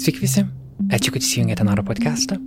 [0.00, 0.40] Sveiki visi,
[0.96, 2.38] ačiū, kad įsijungėte Naro podcastą.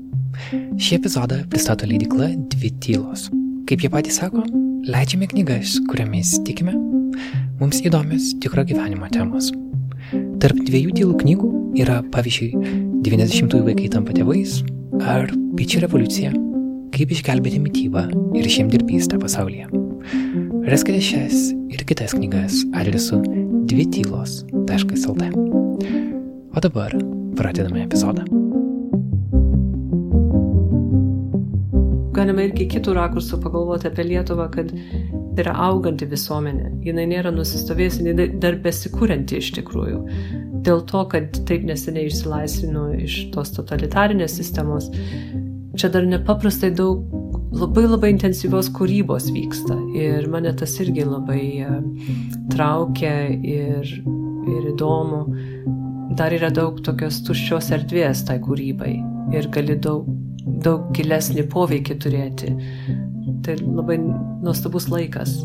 [0.82, 3.28] Šį epizodą pristato leidikla Dvi tylos.
[3.70, 4.42] Kaip jie patys sako,
[4.90, 6.74] leidžiame knygas, kuriamis tikime,
[7.60, 9.52] mums įdomios tikro gyvenimo temos.
[10.42, 11.52] Tarp dviejų tylų knygų
[11.84, 12.74] yra, pavyzdžiui,
[13.06, 14.64] 90-ųjų vaikai tampa tėvais
[15.06, 16.34] ar Pičių revoliucija,
[16.98, 19.70] kaip išgelbėti mytybą ir žemdirbystę pasaulyje.
[20.74, 23.22] Raskite šias ir kitas knygas adresu
[23.70, 25.30] dvitylos.lt.
[26.54, 26.98] O dabar
[27.38, 28.26] pradedame epizodą.
[32.14, 34.70] Galima irgi kitų rakursų pagalvoti apie Lietuvą, kad
[35.42, 36.70] yra auganti visuomenė.
[36.86, 40.00] Jis nėra nusistovėjusi, jinai dar besikūrenti iš tikrųjų.
[40.64, 44.92] Dėl to, kad taip neseniai išsilaisvino iš tos totalitarinės sistemos,
[45.76, 47.04] čia dar nepaprastai daug
[47.54, 49.76] labai labai intensyvios kūrybos vyksta.
[49.98, 51.82] Ir mane tas irgi labai uh,
[52.54, 53.90] traukia ir,
[54.54, 55.26] ir įdomu
[56.18, 58.94] dar yra daug tokios tuščios erdvės tai kūrybai
[59.38, 60.08] ir gali daug,
[60.66, 62.54] daug gilesnį poveikį turėti.
[63.44, 65.36] Tai labai nuostabus laikas.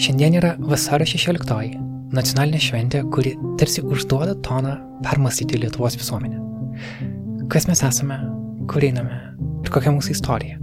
[0.00, 1.74] Šiandien yra vasario 16-oji,
[2.16, 6.40] nacionalinė šventė, kuri tarsi užduoda toną permastyti Lietuvos visuomenę.
[7.52, 8.16] Kas mes esame,
[8.70, 9.18] kur einame
[9.64, 10.56] ir kokia mūsų istorija.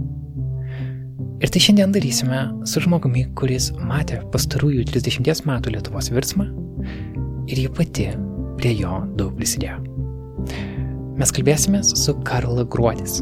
[1.38, 6.48] Ir tai šiandien darysime su žmogumi, kuris matė pastarųjų 30 metų Lietuvos virsmą
[7.46, 8.06] ir ji pati
[8.58, 9.76] prie jo daug prisidėjo.
[11.18, 13.20] Mes kalbėsime su Karla Gruodis,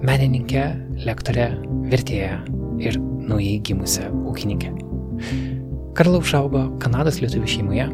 [0.00, 0.64] menininkė,
[1.04, 1.50] lektorė,
[1.92, 2.38] vertėja
[2.80, 2.96] ir
[3.28, 4.72] naujai gimusią ūkininkę.
[5.98, 7.90] Karla užaugo Kanados lietuvių šeimoje.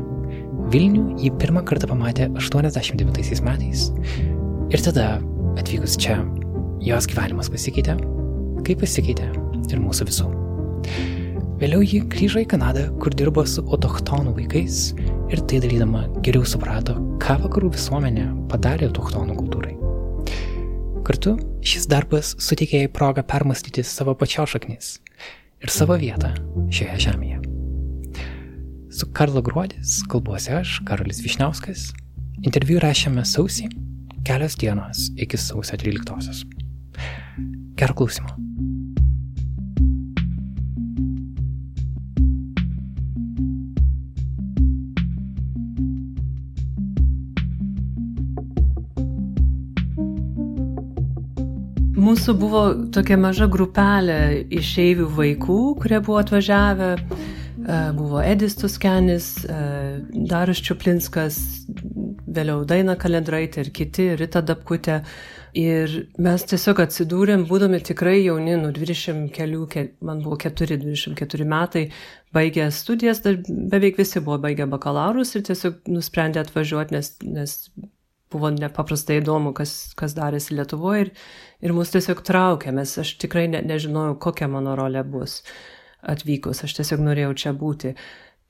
[0.70, 3.88] Vilnių jį pirmą kartą pamatė 89 metais.
[4.70, 5.10] Ir tada,
[5.58, 6.20] atvykus čia,
[6.84, 7.98] jos gyvenimas pasikeitė.
[8.62, 9.47] Kaip pasikeitė?
[9.74, 10.28] Ir mūsų visų.
[11.58, 14.92] Vėliau ji grįžo į Kanadą, kur dirbo su autochtonų vaikais
[15.32, 19.74] ir tai darydama geriau suprato, ką vakarų visuomenė padarė autochtonų kultūrai.
[21.08, 21.34] Kartu
[21.66, 24.90] šis darbas suteikė jai progą permastyti savo pačios šaknis
[25.58, 26.30] ir savo vietą
[26.70, 27.40] šioje žemėje.
[28.94, 31.88] Su Karlo Gruodis kalbuosi aš, Karolis Višniauskas.
[32.46, 33.66] Interviu rašėme sausį,
[34.26, 36.44] kelios dienos iki sausio 13-osios.
[37.78, 38.47] Gero klausimo.
[52.08, 52.60] Mūsų buvo
[52.94, 56.94] tokia maža grupelė išeivių vaikų, kurie buvo atvažiavę.
[56.96, 59.56] E, buvo Edis Tuskenis, e,
[60.30, 61.36] Darius Čiuplinskas,
[62.24, 65.02] vėliau Daina Kalendraitė ir kiti, Rita Dapkutė.
[65.58, 69.66] Ir mes tiesiog atsidūrėm, būdami tikrai jauni, nu 20 kelių,
[70.08, 71.84] man buvo 4-24 metai,
[72.32, 77.58] baigę studijas, dar beveik visi buvo baigę bakalaurus ir tiesiog nusprendė atvažiuoti, nes, nes
[78.32, 81.12] buvo nepaprastai įdomu, kas, kas darėsi Lietuvoje ir,
[81.64, 85.42] ir mus tiesiog traukė, mes aš tikrai ne, nežinojau, kokia mano rolė bus
[86.08, 87.94] atvykus, aš tiesiog norėjau čia būti.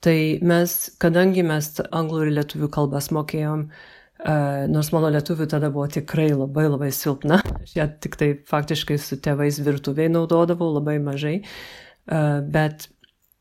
[0.05, 5.89] Tai mes, kadangi mes anglų ir lietuvių kalbas mokėjom, uh, nors mano lietuvių tada buvo
[5.91, 11.39] tikrai labai labai silpna, aš ją tik tai faktiškai su tėvais virtuviai naudodavau labai mažai,
[11.41, 12.87] uh, bet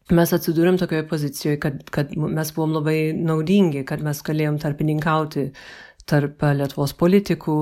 [0.09, 5.63] mes atsidūrėm tokioje pozicijoje, kad, kad mes buvom labai naudingi, kad mes galėjom tarpininkauti uh,
[6.09, 7.59] tarp Lietuvos politikų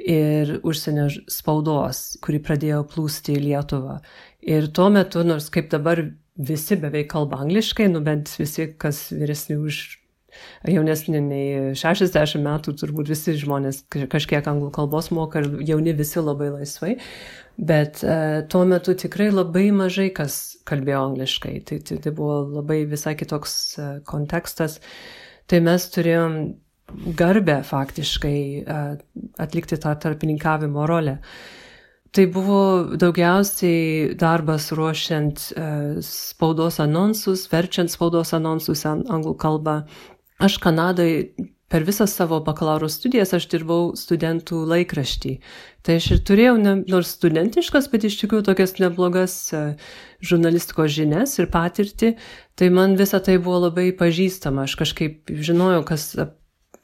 [0.00, 4.00] ir užsienio spaudos, kuri pradėjo plūsti į Lietuvą.
[4.46, 6.02] Ir tuo metu, nors kaip dabar
[6.40, 9.80] visi beveik kalba angliškai, nu bent visi, kas vyresni už
[10.68, 16.50] jaunesni nei 60 metų, turbūt visi žmonės kažkiek anglų kalbos moka ir jauni visi labai
[16.54, 16.96] laisvai,
[17.58, 18.16] bet e,
[18.50, 20.38] tuo metu tikrai labai mažai kas
[20.68, 21.56] kalbėjo angliškai.
[21.68, 24.78] Tai, tai, tai buvo labai visai kitoks e, kontekstas.
[25.50, 26.36] Tai mes turėjom
[27.18, 28.64] garbę faktiškai
[29.38, 31.18] atlikti tą tarpininkavimo rolę.
[32.10, 32.62] Tai buvo
[32.98, 35.44] daugiausiai darbas ruošiant
[36.02, 39.76] spaudos anonsus, verčiant spaudos anonsus anglų kalbą.
[40.42, 41.10] Aš Kanadai
[41.70, 45.36] per visas savo bakalauro studijas aš dirbau studentų laikraštį.
[45.86, 49.36] Tai aš ir turėjau, ne, nors studentiškas, bet iš tikrųjų tokias neblogas
[50.18, 52.16] žurnalistikos žinias ir patirtį.
[52.58, 54.66] Tai man visa tai buvo labai pažįstama.
[54.66, 56.10] Aš kažkaip žinojau, kas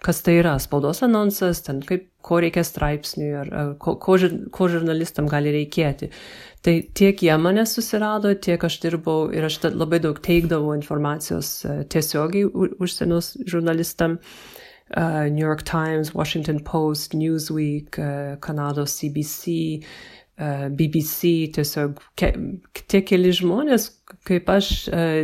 [0.07, 4.19] kas tai yra spaudos anonsas, ten kaip, ko reikia straipsniui, ar, ar ko, ko,
[4.55, 6.11] ko žurnalistam gali reikėti.
[6.67, 11.75] Tai tiek jie mane susirado, tiek aš dirbau ir aš labai daug teikdavau informacijos e,
[11.91, 12.47] tiesiogiai
[12.83, 14.21] užsienio žurnalistam.
[14.97, 19.83] Uh, New York Times, Washington Post, Newsweek, uh, Kanados CBC,
[20.37, 22.29] BBC, tiesiog ke,
[22.93, 23.87] tie keli žmonės,
[24.29, 24.69] kaip aš,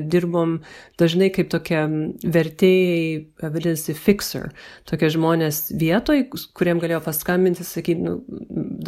[0.08, 0.54] dirbom
[1.00, 1.82] dažnai kaip tokie
[2.24, 3.02] vertėjai,
[3.42, 4.48] vadinasi, fixer,
[4.88, 6.24] tokie žmonės vietoj,
[6.56, 8.16] kuriem galėjo paskambinti, sakyti, nu,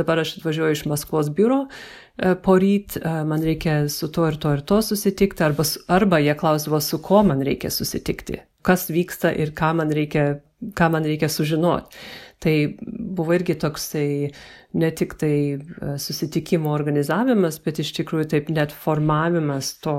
[0.00, 1.66] dabar aš atvažiuoju iš Maskvos biuro,
[2.46, 7.02] poryt man reikia su to ir to ir to susitikti, arba, arba jie klausdavo, su
[7.04, 10.38] ko man reikia susitikti, kas vyksta ir ką man reikia,
[10.72, 12.00] ką man reikia sužinoti.
[12.44, 12.54] Tai
[13.16, 14.08] buvo irgi toksai
[14.76, 15.58] ne tik tai e,
[16.02, 19.94] susitikimo organizavimas, bet iš tikrųjų taip net formavimas to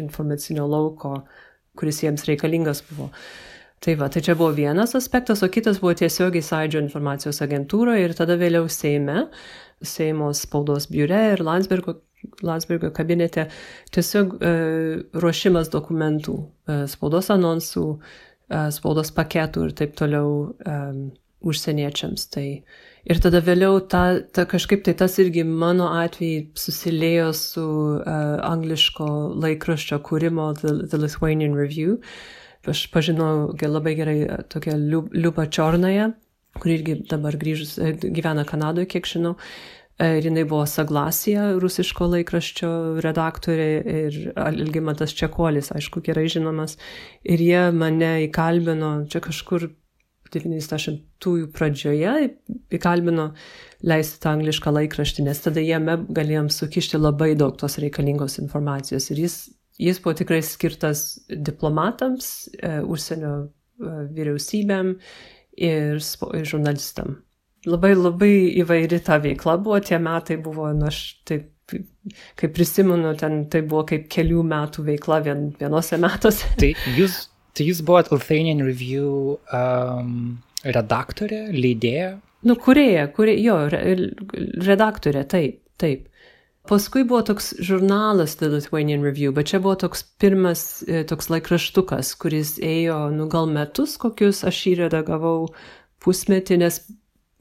[0.00, 1.20] informacinio lauko,
[1.78, 3.12] kuris jiems reikalingas buvo.
[3.84, 8.14] Tai va, tai čia buvo vienas aspektas, o kitas buvo tiesiogiai Sąidžio informacijos agentūroje ir
[8.16, 9.26] tada vėliau Seime,
[9.84, 11.98] Seimo spaudos biure ir Landsbergo,
[12.40, 13.50] Landsbergo kabinete
[13.92, 14.52] tiesiog e,
[15.20, 17.84] ruošimas dokumentų, e, spaudos anonsų,
[18.48, 20.32] e, spaudos paketų ir taip toliau.
[20.64, 20.78] E,
[21.44, 22.26] užsieniečiams.
[22.34, 22.46] Tai
[23.04, 29.10] ir tada vėliau ta, ta kažkaip tai tas irgi mano atveju susilėjo su uh, angliško
[29.44, 32.00] laikraščio kūrimo The, The Lithuanian Review.
[32.64, 34.78] Aš pažinau labai gerai e, tokią
[35.12, 36.12] Liubą Čiornąją,
[36.56, 39.34] kuri irgi dabar grįžus, e, gyvena Kanadoje, kiek žinau.
[40.02, 42.70] Ir jinai buvo Saglasija, rusiško laikraščio
[43.04, 46.74] redaktorė ir Ilgimantas Čekolis, aišku, gerai žinomas.
[47.22, 49.68] Ir jie mane įkalbino čia kažkur
[50.34, 52.14] 90-ųjų pradžioje
[52.74, 53.30] įkalbino
[53.86, 59.10] leisti tą anglišką laikraštį, nes tada jame galėjom sukišti labai daug tos reikalingos informacijos.
[59.12, 59.38] Ir jis,
[59.80, 64.94] jis buvo tikrai skirtas diplomatams, e, užsienio e, vyriausybėm
[65.56, 67.18] ir, ir žurnalistam.
[67.64, 71.50] Labai labai įvairi ta veikla buvo, tie metai buvo, nu aš taip
[72.36, 76.50] kaip prisimenu, ten tai buvo kaip kelių metų veikla vien, vienose metuose.
[76.60, 77.22] Tai jūs
[77.54, 82.16] Tai jūs buvot Lithuanian Review um, redaktorė, leidėja?
[82.44, 86.08] Nu, kurėja, kurė, jo, redaktorė, taip, taip.
[86.68, 92.14] Paskui buvo toks žurnalas The Lithuanian Review, bet čia buvo toks pirmas e, toks laikraštukas,
[92.20, 95.50] kuris ėjo, nu, gal metus kokius, aš jį redagavau
[96.04, 96.80] pusmetį, nes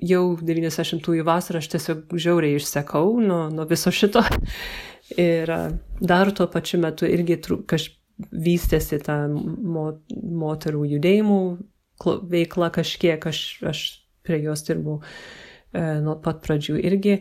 [0.04, 4.24] jau 90-ųjų vasarą aš tiesiog žiauriai išsekau nuo, nuo viso šito.
[5.20, 5.50] Ir
[6.00, 11.40] dar tuo pačiu metu irgi kažkaip vystėsi ta mo, moterų judėjimų
[12.32, 13.84] veikla kažkiek, aš, aš
[14.26, 17.20] prie jos dirbau e, nuo pat pradžių irgi.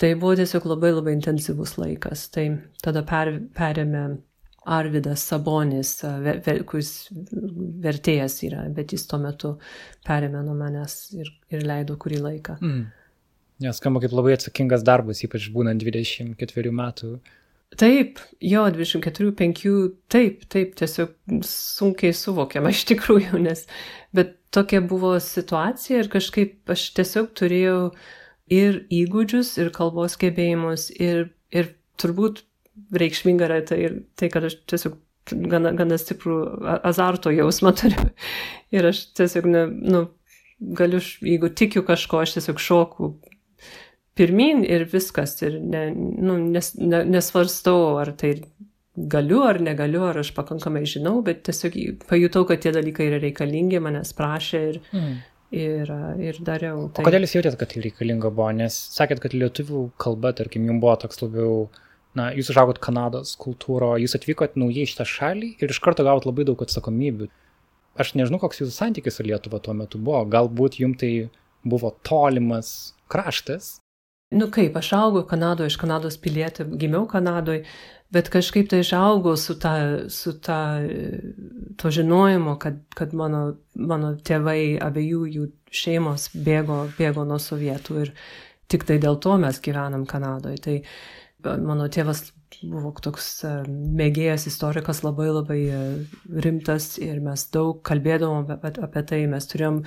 [0.00, 2.28] Tai buvo tiesiog labai labai intensyvus laikas.
[2.34, 2.46] Tai
[2.82, 4.04] tada per, perėmė
[4.64, 7.10] Arvidas Sabonis, ver, ver, kuris
[7.84, 9.54] vertėjas yra, bet jis tuo metu
[10.08, 12.56] perėmė nuo manęs ir, ir leido kurį laiką.
[12.64, 12.84] Mm.
[13.64, 17.12] Nes skamba kaip labai atsakingas darbas, ypač būnant 24 metų
[17.80, 19.74] Taip, jo, 24-5,
[20.12, 23.64] taip, taip, tiesiog sunkiai suvokiama iš tikrųjų, nes,
[24.14, 27.78] bet tokia buvo situacija ir kažkaip aš tiesiog turėjau
[28.54, 32.44] ir įgūdžius, ir kalbos gebėjimus, ir, ir turbūt
[32.94, 33.80] reikšminga yra tai,
[34.18, 34.98] tai kad aš tiesiog
[35.50, 36.38] gana, gana stiprų
[36.84, 38.10] azarto jausmą turiu.
[38.74, 40.02] Ir aš tiesiog, ne, nu,
[40.78, 43.14] galiu, jeigu tikiu kažko, aš tiesiog šoku
[44.18, 45.36] pirmin ir viskas.
[45.44, 48.36] Ir ne, nu, nes, ne, nesvarstau, ar tai
[48.94, 51.76] galiu ar negaliu, ar aš pakankamai žinau, bet tiesiog
[52.08, 55.14] pajutau, kad tie dalykai yra reikalingi, manęs prašė ir, mm.
[55.58, 55.94] ir,
[56.28, 56.88] ir dariau.
[56.94, 57.02] Tai...
[57.02, 58.52] O kodėl jūs jautėte, kad tai reikalinga buvo?
[58.54, 61.64] Nes sakėt, kad lietuvių kalba, tarkim, jums buvo toks labiau,
[62.14, 66.28] na, jūs užaugot Kanados kultūro, jūs atvykot naujai į šitą šalį ir iš karto gavot
[66.30, 67.30] labai daug atsakomybių.
[67.98, 70.24] Aš nežinau, koks jūsų santykis su Lietuva tuo metu buvo.
[70.26, 71.12] Galbūt jums tai
[71.66, 73.76] buvo tolimas kraštas,
[74.34, 77.64] nu kaip, aš augau Kanadoje, iš Kanados pilietė, gimiau Kanadoje,
[78.14, 79.74] bet kažkaip tai išaugau su ta,
[80.12, 80.58] su ta,
[81.80, 88.14] to žinojimu, kad, kad mano, mano tėvai, abiejų jų šeimos bėgo, bėgo nuo sovietų ir
[88.70, 90.62] tik tai dėl to mes gyvenam Kanadoje.
[90.64, 92.28] Tai mano tėvas
[92.62, 95.80] buvo toks e, mėgėjas istorikas labai labai e,
[96.46, 99.82] rimtas ir mes daug kalbėdavom apie, apie tai, mes turėjom,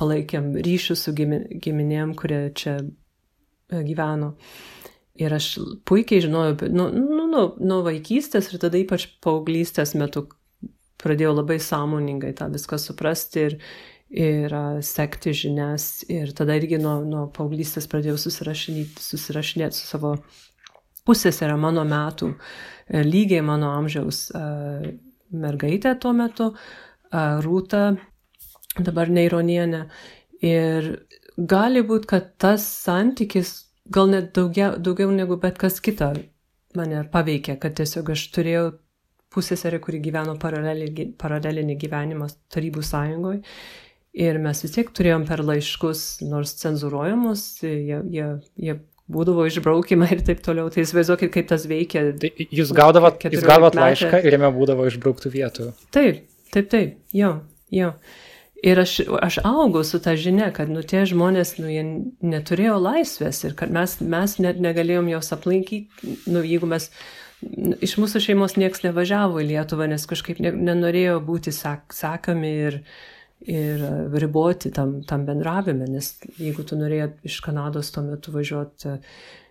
[0.00, 3.07] palaikėm ryšius su giminėm, kurie čia E,
[3.70, 4.34] gyveno.
[5.18, 5.50] Ir aš
[5.88, 10.28] puikiai žinojau, nu, nu, nu, nuo vaikystės ir tada ypač paauglystės metu
[11.02, 13.56] pradėjau labai sąmoningai tą viską suprasti ir,
[14.10, 16.04] ir uh, sekti žinias.
[16.10, 20.14] Ir tada irgi nuo, nuo paauglystės pradėjau susirašinėti, susirašinėti su savo
[21.08, 22.34] pusėserė mano metų,
[22.84, 24.84] e, lygiai mano amžiaus uh,
[25.32, 27.96] mergaitė tuo metu, uh, Rūta,
[28.76, 29.86] dabar neironienė.
[30.44, 30.90] Ir
[31.38, 33.54] gali būti, kad tas santykis
[33.90, 36.12] gal net daugiau, daugiau negu bet kas kita
[36.76, 38.66] mane paveikė, kad tiesiog aš turėjau
[39.34, 43.42] pusėserį, kuri gyveno paralelinį, paralelinį gyvenimą Tarybų sąjungoje.
[44.18, 48.28] Ir mes vis tiek turėjom per laiškus, nors cenzuruojamus, jie, jie,
[48.58, 48.78] jie
[49.12, 50.72] būdavo išbraukimai ir taip toliau.
[50.72, 52.08] Tai įsivaizduokit, kaip tas veikia.
[52.18, 55.68] Tai jūs gaudavot, jūs gaudavot laišką ir jame būdavo išbrauktų vietų.
[55.94, 57.34] Taip, taip, taip, jo,
[57.74, 57.92] jo.
[58.62, 61.84] Ir aš, aš augau su ta žinia, kad nu, tie žmonės, nu, jie
[62.26, 66.88] neturėjo laisvės ir kad mes, mes net negalėjom jos aplankyti, nu, jeigu mes,
[67.86, 72.80] iš mūsų šeimos nieks nevažiavo į Lietuvą, nes kažkaip ne, nenorėjo būti sak, sakami ir,
[73.46, 73.86] ir
[74.18, 78.98] riboti tam, tam bendravime, nes jeigu tu norėjai iš Kanados tuo metu važiuoti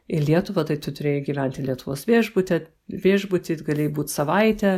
[0.08, 2.60] į Lietuvą, tai tu turėjai gyventi Lietuvos viešbutį,
[3.08, 4.78] viešbutį galėjai būti savaitę,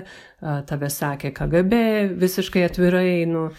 [0.69, 1.83] tave sakė KGB
[2.21, 3.50] visiškai atvirai, nu,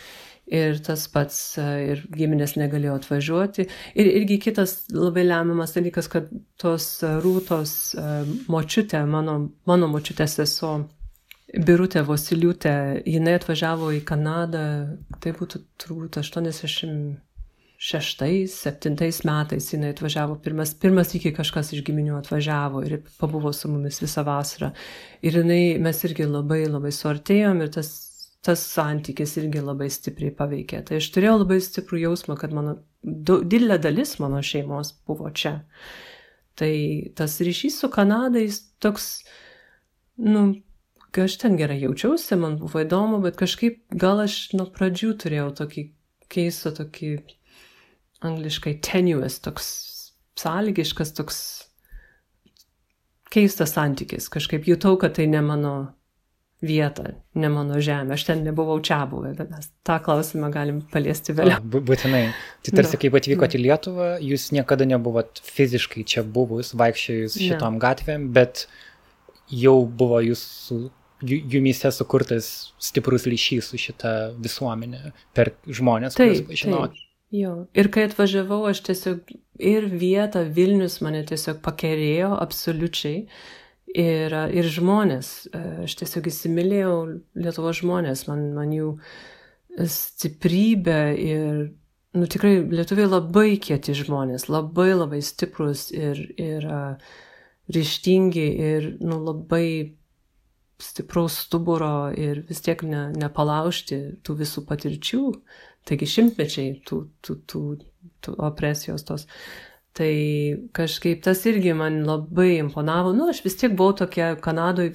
[0.50, 3.68] ir tas pats, ir giminės negalėjo atvažiuoti.
[3.94, 6.30] Ir irgi kitas labai lemiamas dalykas, kad
[6.60, 6.92] tos
[7.24, 7.74] rūtos
[8.50, 9.40] močiutė, mano,
[9.70, 10.80] mano močiutės sesuo,
[11.50, 14.60] Birutė Vosiliutė, jinai atvažiavo į Kanadą,
[15.18, 17.18] tai būtų turbūt 86-7
[19.26, 24.22] metais jinai atvažiavo, pirmas, pirmas iki kažkas iš giminių atvažiavo ir pabuvo su mumis visą
[24.28, 24.70] vasarą.
[25.26, 28.09] Ir jinai, mes irgi labai labai suartėjom ir tas,
[28.44, 30.80] tas santykis irgi labai stipriai paveikė.
[30.88, 35.60] Tai aš turėjau labai stiprų jausmą, kad mano, didelė dalis mano šeimos buvo čia.
[36.56, 36.72] Tai
[37.16, 39.10] tas ryšys su Kanadais toks,
[40.20, 40.62] nu,
[41.12, 45.50] kai aš ten gerai jaučiausi, man buvo įdomu, bet kažkaip gal aš nuo pradžių turėjau
[45.62, 45.86] tokį
[46.32, 47.12] keistą, tokį
[48.24, 49.70] angliškai tenuous, toks
[50.40, 51.40] sąlygiškas, toks
[53.32, 54.28] keistas santykis.
[54.32, 55.74] Kažkaip jutau, kad tai ne mano
[56.64, 58.14] vieta, ne mano žemė.
[58.16, 61.60] Aš ten nebuvau čia buvę, bet mes tą klausimą galim paliesti vėliau.
[61.60, 62.22] O, būtinai.
[62.66, 63.02] Tai tarsi no.
[63.04, 67.84] kaip atvykote į Lietuvą, jūs niekada nebuvot fiziškai čia buvus, vaikščiojus šitom no.
[67.84, 68.66] gatvėm, bet
[69.50, 70.82] jau buvo jūsų
[71.20, 77.00] jumyse sukurtas stiprus ryšys su šita visuomenė per žmonės, kuriuos pažinot.
[77.30, 77.54] Jo.
[77.78, 79.28] Ir kai atvažiavau, aš tiesiog
[79.62, 83.26] ir vietą Vilnius mane tiesiog pakerėjo absoliučiai.
[83.90, 85.48] Ir, ir žmonės,
[85.82, 86.92] aš tiesiog įsimylėjau
[87.42, 88.92] Lietuvo žmonės, man, man jų
[89.90, 91.56] stiprybė ir,
[92.14, 97.10] nu tikrai, lietuviai labai kieti žmonės, labai labai stiprus ir, ir uh,
[97.74, 99.96] ryštingi ir, nu, labai
[100.80, 105.24] stipraus stuburo ir vis tiek ne, nepalaužti tų visų patirčių,
[105.88, 107.64] taigi šimtmečiai tų, tų, tų,
[108.24, 109.26] tų opresijos tos.
[109.96, 110.12] Tai
[110.76, 113.14] kažkaip tas irgi man labai imponavo.
[113.16, 114.94] Nu, aš vis tiek buvau tokia Kanadoje,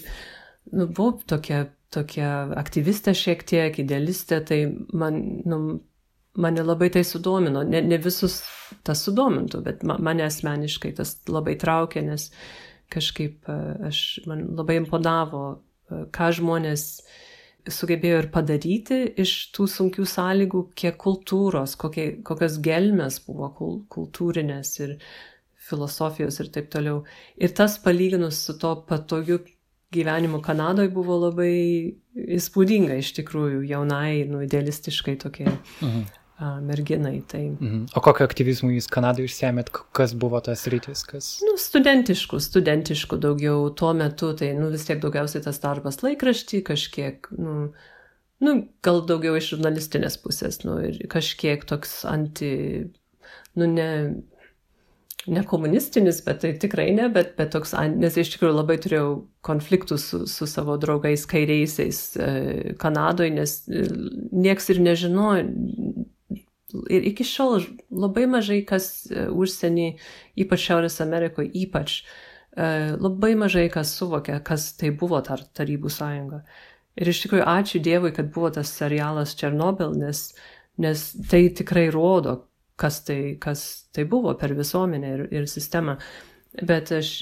[0.71, 2.29] nu, buvau tokia, tokia
[2.61, 4.59] aktyvistė šiek tiek, idealistė, tai
[4.95, 5.59] man, nu,
[6.39, 7.63] mane labai tai sudomino.
[7.67, 8.41] Ne, ne visus
[8.87, 12.29] tas sudomintų, bet mane asmeniškai tas labai traukė, nes
[12.93, 13.49] kažkaip
[13.89, 15.45] aš, man labai imponavo
[16.15, 16.85] ką žmonės
[17.71, 23.51] sugebėjo ir padaryti iš tų sunkių sąlygų, kiek kultūros, kokie, kokios gelmes buvo
[23.91, 24.97] kultūrinės ir
[25.65, 27.03] filosofijos ir taip toliau.
[27.41, 29.39] Ir tas palyginus su to patogiu
[29.95, 31.55] gyvenimu Kanadoje buvo labai
[32.37, 35.49] įspūdinga iš tikrųjų, jaunai, nu, idealistiškai tokie.
[35.81, 37.23] Mhm merginai.
[37.27, 37.41] Tai...
[37.55, 37.85] Mhm.
[37.95, 41.05] O kokio aktyvizmų jūs Kanadoje išsėmėt, kas buvo tas rytis?
[41.07, 41.29] Kas...
[41.45, 47.31] Nu, studentiškų, studentiškų daugiau tuo metu, tai nu, vis tiek daugiausiai tas darbas laikraštį, kažkiek,
[47.39, 47.55] nu,
[48.43, 52.51] nu, gal daugiau iš žurnalistinės pusės, nu, ir kažkiek toks anti,
[53.55, 53.89] nu, ne,
[55.25, 59.07] ne komunistinis, bet tai tikrai ne, bet, bet toks, nes iš tikrųjų labai turėjau
[59.45, 62.27] konfliktų su, su savo draugais kairiaisiais e,
[62.81, 63.87] Kanadoje, nes e,
[64.35, 65.47] nieks ir nežinojo,
[66.73, 69.89] ir iki šiol labai mažai kas e, užsienį,
[70.45, 76.41] ypač Šiaurės Amerikoje, ypač e, labai mažai kas suvokia, kas tai buvo tar, Tarybų sąjunga.
[76.95, 80.29] Ir iš tikrųjų ačiū Dievui, kad buvo tas serialas Černobil, nes,
[80.81, 82.45] nes tai tikrai rodo,
[82.79, 85.97] kas tai, kas tai buvo per visuomenę ir, ir sistemą.
[86.65, 87.17] Bet aš,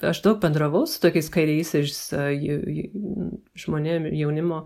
[0.00, 2.88] aš daug bendravau su tokiais kairiaisiais e,
[3.60, 4.64] žmonėmis, jaunimo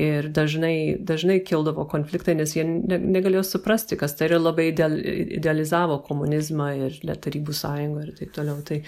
[0.00, 4.94] Ir dažnai, dažnai kildavo konfliktai, nes jie ne, negalėjo suprasti, kas tai yra labai ideal,
[5.38, 8.62] idealizavo komunizmą ir tarybų sąjungą ir taip toliau.
[8.68, 8.78] Tai,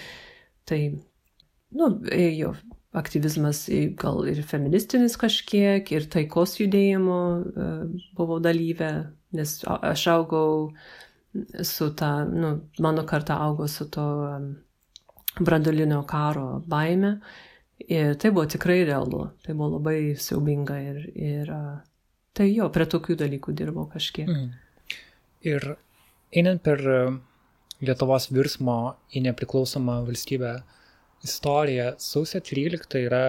[0.65, 0.79] tai
[1.75, 1.91] nu,
[2.39, 2.53] jo
[2.95, 3.65] aktyvizmas
[3.99, 7.71] gal ir feministinis kažkiek, ir taikos judėjimo e,
[8.15, 8.91] buvau dalyvė,
[9.35, 10.69] nes aš augau
[11.67, 14.05] su ta, nu, mano karta augo su to
[15.39, 17.19] brandolinio karo baime.
[17.91, 21.51] Ir tai buvo tikrai realu, tai buvo labai siaubinga ir, ir
[22.33, 24.29] tai jo, prie tokių dalykų dirbau kažkiek.
[24.31, 24.47] Mm.
[25.45, 25.67] Ir
[26.33, 26.81] einant per
[27.85, 30.55] Lietuvos virsmo į nepriklausomą valstybę
[31.27, 33.23] istoriją, sausio 13 yra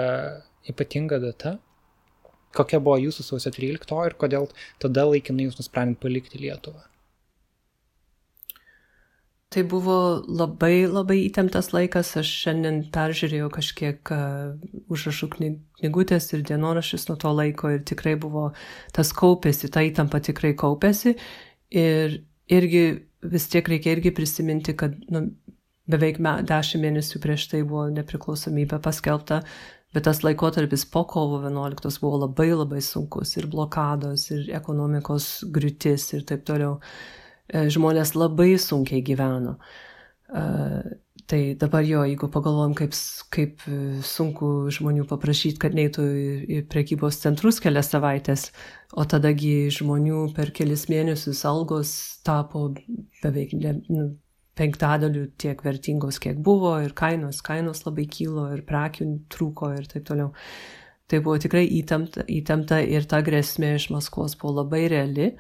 [0.71, 1.57] ypatinga data.
[2.57, 4.49] Kokia buvo jūsų sausio 13 ir kodėl
[4.81, 6.87] tada laikinai jūs nusprendėte palikti Lietuvą?
[9.55, 14.57] Tai buvo labai labai įtemptas laikas, aš šiandien peržiūrėjau kažkiek uh,
[14.91, 18.49] užrašų knygutės ir dienoraščius nuo to laiko ir tikrai buvo
[18.97, 21.15] tas kaupėsi, ta įtampa tikrai kaupėsi
[21.71, 22.19] ir
[22.51, 22.83] irgi
[23.23, 25.29] vis tiek reikia irgi prisiminti, kad nu,
[25.91, 29.43] beveik me, dešimt mėnesių prieš tai buvo nepriklausomybė paskelbta,
[29.95, 36.11] bet tas laikotarpis po kovo 11 buvo labai labai sunkus ir blokados, ir ekonomikos griūtis
[36.19, 36.81] ir taip toliau.
[37.49, 39.59] E, žmonės labai sunkiai gyveno.
[40.27, 40.83] Uh,
[41.31, 42.95] tai dabar jo, jeigu pagalvojam, kaip,
[43.35, 43.63] kaip
[44.03, 48.49] sunku žmonių paprašyti, kad neitų į, prekybos centrus kelias savaitės,
[48.95, 51.93] o tadagi žmonių per kelis mėnesius algos
[52.27, 52.69] tapo
[53.23, 54.09] beveik ne, nu,
[54.57, 60.07] penktadalių tiek vertingos, kiek buvo, ir kainos, kainos labai kilo, ir prekių trūko ir taip
[60.09, 60.33] toliau.
[61.07, 65.35] Tai buvo tikrai įtempta, įtempta ir ta grėsmė iš Maskvos buvo labai reali.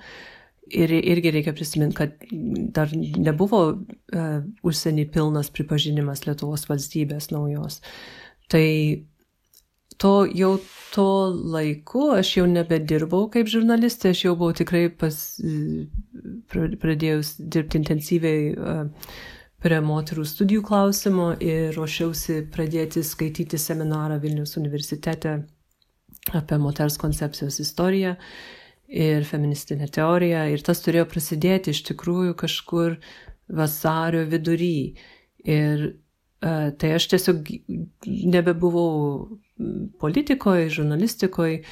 [0.66, 2.14] Ir irgi reikia prisiminti, kad
[2.74, 7.78] dar nebuvo uh, užsienį pilnas pripažinimas Lietuvos valstybės naujos.
[8.50, 8.66] Tai
[9.96, 10.58] to jau
[10.94, 11.08] to
[11.54, 15.16] laiku aš jau nebedirbau kaip žurnalistė, aš jau buvau tikrai pas,
[16.52, 18.54] pradėjus dirbti intensyviai
[19.62, 25.38] prie moterų studijų klausimo ir ruošiausi pradėti skaityti seminarą Vilnius universitete
[26.36, 28.16] apie moters koncepcijos istoriją
[28.88, 30.46] ir feministinę teoriją.
[30.54, 32.98] Ir tas turėjo prasidėti iš tikrųjų kažkur
[33.48, 34.96] vasario vidury.
[35.46, 35.96] Ir uh,
[36.78, 37.48] tai aš tiesiog
[38.06, 39.38] nebebuvau
[40.00, 41.62] politikoje, žurnalistikoje,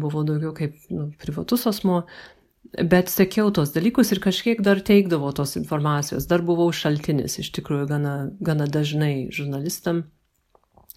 [0.00, 2.02] buvau daugiau kaip nu, privatus asmo,
[2.84, 7.88] bet sekiau tos dalykus ir kažkiek dar teikdavau tos informacijos, dar buvau šaltinis iš tikrųjų
[7.88, 8.14] gana,
[8.44, 10.04] gana dažnai žurnalistam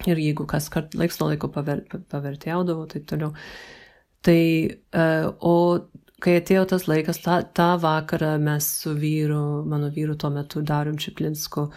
[0.07, 3.35] ir jeigu kas kart laiks nuo laiko paver, pavertėjaudavau, taip toliau.
[4.21, 4.41] Tai,
[5.41, 5.55] o
[6.21, 10.99] kai atėjo tas laikas, tą, tą vakarą mes su vyru, mano vyru tuo metu Darium
[11.01, 11.67] Čiplinsku,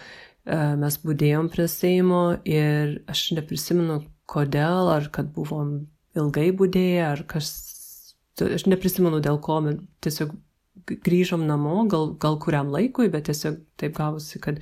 [0.81, 5.87] mes būdėjom prie Seimo ir aš neprisimenu, kodėl, ar kad buvom
[6.17, 7.49] ilgai būdėję, ar kas,
[8.41, 10.35] aš neprisimenu dėl ko, bet tiesiog
[10.85, 14.61] grįžom namo, gal, gal kuriam laikui, bet tiesiog taip gavosi, kad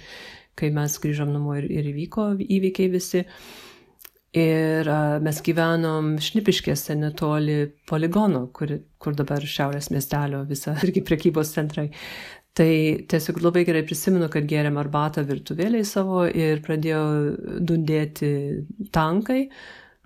[0.59, 3.25] kai mes grįžom namo ir, ir įvyko įvykiai visi.
[4.33, 11.53] Ir uh, mes gyvenom Šnipiškėse netoli poligono, kur, kur dabar šiaurės miestelio visa irgi prekybos
[11.53, 11.91] centrai.
[12.57, 12.69] Tai
[13.09, 17.03] tiesiog labai gerai prisimenu, kad gėrėm arbatą virtuvėliai savo ir pradėjo
[17.65, 18.33] dundėti
[18.93, 19.47] tankai.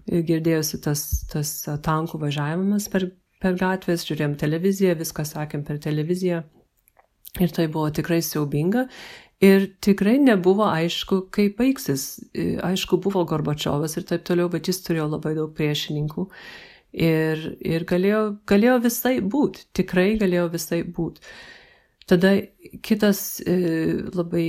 [0.07, 1.51] Ir girdėjosi tas, tas
[1.83, 3.09] tankų važiavimas per,
[3.43, 6.45] per gatvės, žiūrėjom televiziją, viską sakėm per televiziją.
[7.43, 8.87] Ir tai buvo tikrai siaubinga.
[9.43, 12.08] Ir tikrai nebuvo aišku, kaip baigsis.
[12.65, 16.26] Aišku, buvo Gorbačiovas ir taip toliau, bet jis turėjo labai daug priešininkų.
[16.97, 21.21] Ir, ir galėjo, galėjo visai būti, tikrai galėjo visai būti.
[22.10, 22.32] Tada
[22.82, 23.58] kitas e,
[24.15, 24.47] labai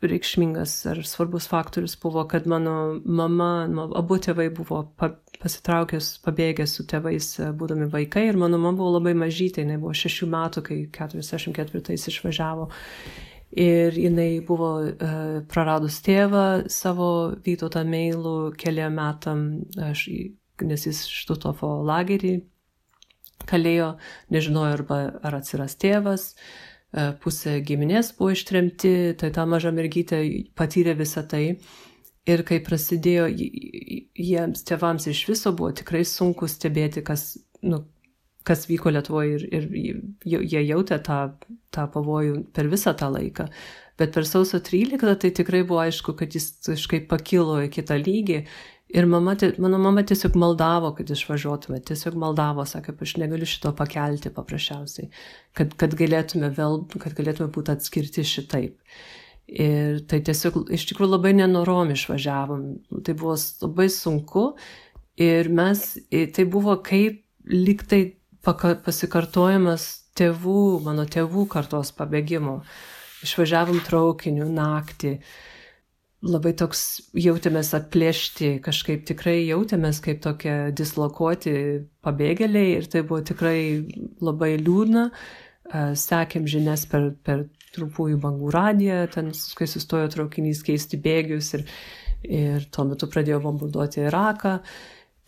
[0.00, 3.68] reikšmingas ar svarbus faktorius buvo, kad mano mama,
[4.00, 9.12] abu tėvai buvo pasitraukęs, pabėgęs su tėvais, e, būdami vaikai ir mano mama buvo labai
[9.22, 12.70] mažytė, jinai buvo šešių metų, kai 44 išvažiavo.
[13.50, 17.10] Ir jinai buvo uh, praradus tėvą savo
[17.42, 19.40] Vytautą Meilų keliam metam,
[19.74, 20.04] aš,
[20.62, 22.36] nes jis Štutofo lagerį
[23.50, 23.94] kalėjo,
[24.30, 26.34] nežinojo arba ar atsiras tėvas.
[26.90, 30.20] E, pusė giminės buvo ištremti, tai ta maža mergytė
[30.58, 31.44] patyrė visą tai.
[32.28, 37.32] Ir kai prasidėjo, jiems tėvams iš viso buvo tikrai sunku stebėti, kas,
[37.62, 37.84] nu,
[38.46, 39.70] kas vyko Lietuvoje ir, ir
[40.24, 41.20] jie jautė tą,
[41.74, 43.50] tą pavojų per visą tą laiką.
[44.00, 48.44] Bet per sausio 13 tai tikrai buvo aišku, kad jis kažkaip pakilo į kitą lygį
[48.90, 54.32] Ir mama, mano mama tiesiog maldavo, kad išvažiuotume, tiesiog maldavo, sakė, aš negaliu šito pakelti
[54.34, 55.06] paprasčiausiai,
[55.54, 58.74] kad, kad galėtume vėl, kad galėtume būti atskirti šitaip.
[59.50, 62.64] Ir tai tiesiog iš tikrųjų labai nenorom išvažiavom,
[63.06, 64.44] tai buvo labai sunku
[65.22, 68.02] ir mes, tai buvo kaip liktai
[68.44, 69.86] pasikartojimas
[70.18, 72.60] tėvų, mano tėvų kartos pabėgimo.
[73.24, 75.18] Išvažiavom traukiniu naktį
[76.24, 76.82] labai toks
[77.16, 81.54] jautėmės atplėšti, kažkaip tikrai jautėmės kaip tokie dislokuoti
[82.04, 83.60] pabėgėliai ir tai buvo tikrai
[84.20, 85.08] labai liūdna.
[85.96, 91.66] Sekėm žinias per, per trumpųjų bangų radiją, ten, kai sustojo traukinys keisti bėgius ir,
[92.26, 94.56] ir tuo metu pradėjo bombarduoti Iraką.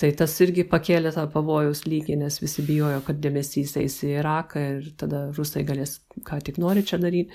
[0.03, 4.63] Tai tas irgi pakėlė tą pavojus lygį, nes visi bijojo, kad dėmesys eis į Iraką
[4.73, 7.31] ir tada rusai galės ką tik nori čia daryti.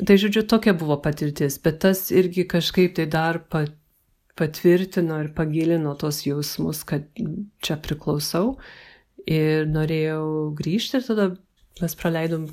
[0.00, 3.74] Tai žodžiu, tokia buvo patirtis, bet tas irgi kažkaip tai dar pat,
[4.40, 7.04] patvirtino ir pagilino tos jausmus, kad
[7.60, 8.54] čia priklausau
[9.28, 11.26] ir norėjau grįžti ir tada
[11.82, 12.46] mes praleidom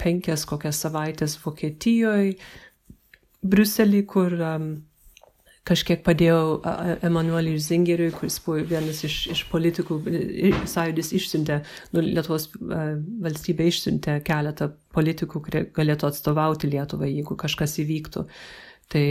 [0.00, 2.36] penkias kokias savaitės Vokietijoje,
[3.40, 4.70] Briuselį, kur um,
[5.68, 6.60] kažkiek padėjau
[7.06, 9.98] Emanueliui Zingeriui, kuris buvo vienas iš, iš politikų,
[10.70, 11.60] sąjūdis išsiuntė,
[11.94, 18.24] nu, Lietuvos valstybė išsiuntė keletą politikų, kurie galėtų atstovauti Lietuvai, jeigu kažkas įvyktų.
[18.90, 19.06] Tai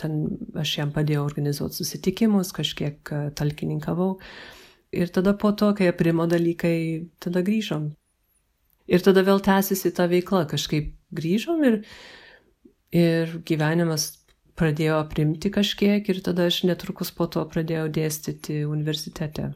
[0.00, 0.20] ten
[0.56, 4.14] aš jam padėjau organizuoti susitikimus, kažkiek talkininkavau.
[4.96, 7.90] Ir tada po to, kai aprimo dalykai, tada grįžom.
[8.88, 11.82] Ir tada vėl tęsiasi ta veikla, kažkaip grįžom ir,
[12.96, 14.14] ir gyvenimas
[14.58, 19.52] pradėjo aprimti kažkiek ir tada aš netrukus po to pradėjau dėstyti universitete.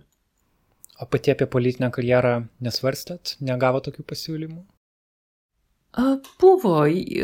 [1.03, 4.61] O pati apie politinę karjerą nesvarstėt, negavo tokių pasiūlymų?
[5.99, 6.05] A,
[6.41, 6.77] buvo,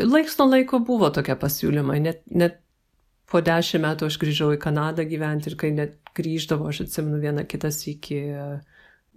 [0.05, 2.59] laiks nuo laiko buvo tokie pasiūlymai, net, net
[3.29, 7.45] po dešimt metų aš grįžau į Kanadą gyventi ir kai net grįždavo, aš atsimenu vieną
[7.49, 8.19] kitas iki,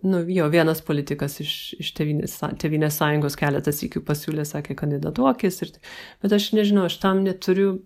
[0.08, 5.74] nu jo, vienas politikas iš, iš tevinės, tevinės sąjungos keletas iki pasiūlė, sakė, kandidatuokis, ir,
[6.24, 7.80] bet aš nežinau, aš tam neturiu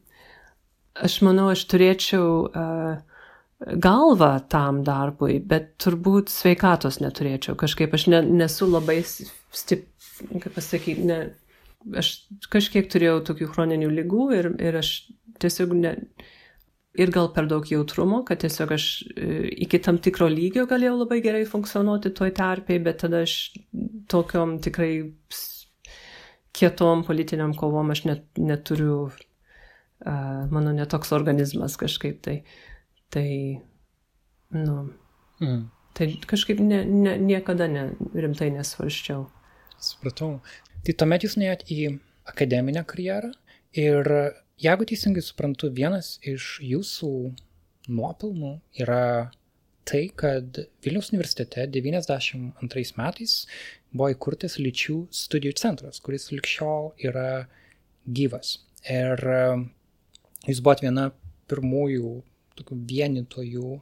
[1.05, 3.17] aš manau, aš turėčiau uh,
[3.61, 7.57] galvą tam darbui, bet turbūt sveikatos neturėčiau.
[7.59, 9.87] Kažkaip aš ne, nesu labai stip,
[10.29, 11.21] kaip pasakyti, ne,
[11.97, 12.13] aš
[12.53, 14.93] kažkiek turėjau tokių chroninių lygų ir, ir aš
[15.41, 15.95] tiesiog ne,
[17.01, 19.31] ir gal per daug jautrumo, kad tiesiog aš e,
[19.67, 23.57] iki tam tikro lygio galėjau labai gerai funkcionuoti toj tarpiai, bet tada aš
[24.13, 24.91] tokiom tikrai
[26.57, 29.07] kietom politiniam kovom aš net, neturiu
[30.05, 32.41] mano netoks organizmas kažkaip tai.
[33.15, 33.29] Tai,
[34.51, 34.77] nu.
[35.41, 35.63] Mm.
[35.97, 39.25] Tai kažkaip ne, ne, niekada ne, rimtai nesvarščiau.
[39.81, 40.41] Supratau.
[40.85, 41.81] Tai tuomet jūs nuėjot į
[42.29, 43.31] akademinę karjerą
[43.77, 44.11] ir
[44.61, 47.11] jeigu teisingai suprantu, vienas iš jūsų
[47.89, 49.31] nuopelnų yra
[49.87, 53.37] tai, kad Vilniaus universitete 92 metais
[53.93, 57.47] buvo įkurtas lyčių studijų centras, kuris likščiol yra
[58.07, 58.59] gyvas.
[58.91, 59.23] Ir
[60.47, 61.11] Jūs buvot viena
[61.51, 62.11] pirmųjų
[62.59, 63.77] tokių vienytojų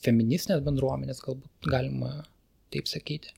[0.00, 2.12] feministinės bendruomenės, galbūt galima
[2.74, 3.34] taip sakyti.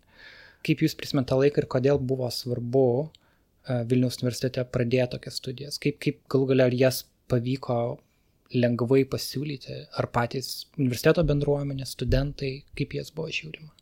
[0.63, 5.79] Kaip jūs prisimenate laiką ir kodėl buvo svarbu e, Vilniaus universitete pradėti tokias studijas?
[5.83, 7.79] Kaip, kaip galų galia ar jas pavyko
[8.53, 13.73] lengvai pasiūlyti, ar patys universiteto bendruomenė, studentai, kaip jas buvo žiūrima?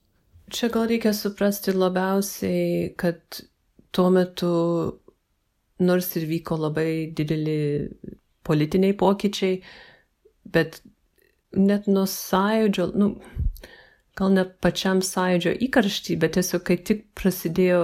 [0.50, 3.42] Čia gal reikia suprasti labiausiai, kad
[3.94, 4.52] tuo metu,
[5.82, 7.58] nors ir vyko labai dideli
[8.46, 9.60] politiniai pokyčiai,
[10.44, 10.80] bet
[11.56, 13.10] net nuo sąjūdžio, nu,
[14.18, 17.82] gal ne pačiam sąjūdžio įkarštį, bet tiesiog kai tik prasidėjo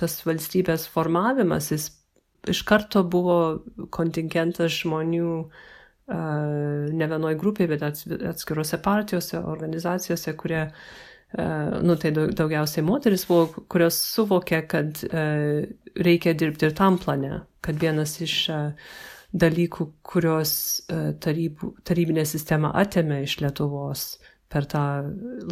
[0.00, 1.90] tas valstybės formavimas, jis
[2.48, 3.36] iš karto buvo
[3.92, 7.84] kontingentas žmonių uh, ne vienoj grupėje, bet
[8.32, 15.68] atskiruose partijose, organizacijose, kurie, uh, nu tai daugiausiai moteris buvo, kurios suvokė, kad uh,
[16.00, 18.90] reikia dirbti ir tam plane, kad vienas iš uh,
[19.32, 20.52] dalykų, kurios
[20.90, 24.04] e, tarybų, tarybinė sistema atėmė iš Lietuvos
[24.50, 24.84] per tą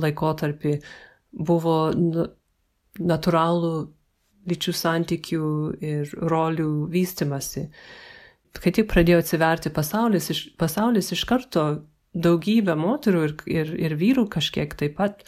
[0.02, 0.78] laikotarpį,
[1.32, 1.76] buvo
[2.98, 3.74] natūralų
[4.48, 5.50] lyčių santykių
[5.84, 7.68] ir rolių vystimasi.
[8.58, 11.66] Kai tik pradėjo atsiverti pasaulis, iš, pasaulis iš karto
[12.16, 15.22] daugybė moterų ir, ir, ir vyrų kažkiek taip pat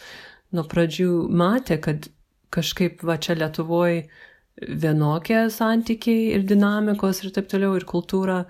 [0.51, 2.09] nuo pradžių matė, kad
[2.51, 4.09] kažkaip va čia Lietuvoje
[4.61, 8.43] vienokie santykiai ir dinamikos ir taip toliau, ir kultūra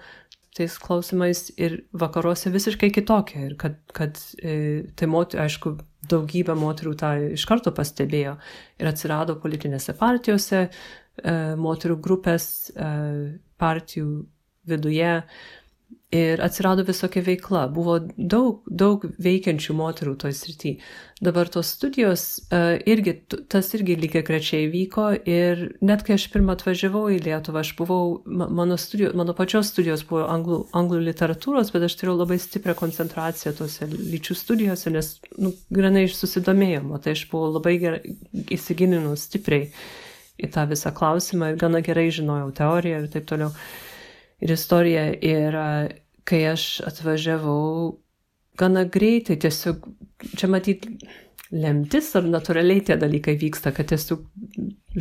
[0.56, 3.46] tais klausimais ir vakaruose visiškai kitokia.
[3.48, 5.78] Ir kad, kad e, tai, mot, aišku,
[6.12, 8.36] daugybė moterų tą iš karto pastebėjo
[8.82, 12.46] ir atsirado politinėse partijose, e, moterų grupės
[12.76, 12.92] e,
[13.62, 14.12] partijų
[14.68, 15.16] viduje
[16.12, 20.74] Ir atsirado visokia veikla, buvo daug, daug veikiančių moterų toj srity.
[21.24, 23.14] Dabar tos studijos uh, irgi,
[23.48, 28.18] tas irgi lygiai grečiai vyko ir net kai aš pirmą atvažiavau į Lietuvą, aš buvau,
[28.28, 33.56] mano, studijos, mano pačios studijos buvo anglų, anglų literatūros, bet aš turėjau labai stiprią koncentraciją
[33.62, 38.18] tose lyčių studijose, nes, nu, granai iš susidomėjimo, tai aš buvau labai gerai
[38.52, 39.72] įsigilinus stipriai
[40.42, 43.56] į tą visą klausimą ir gana gerai žinojau teoriją ir taip toliau.
[44.42, 45.06] Ir istorija.
[45.22, 45.58] Ir
[46.28, 47.98] kai aš atvažiavau,
[48.60, 49.86] gana greitai tiesiog,
[50.38, 50.88] čia matyt,
[51.52, 54.24] lemtis ar natūraliai tie dalykai vyksta, kad tiesiog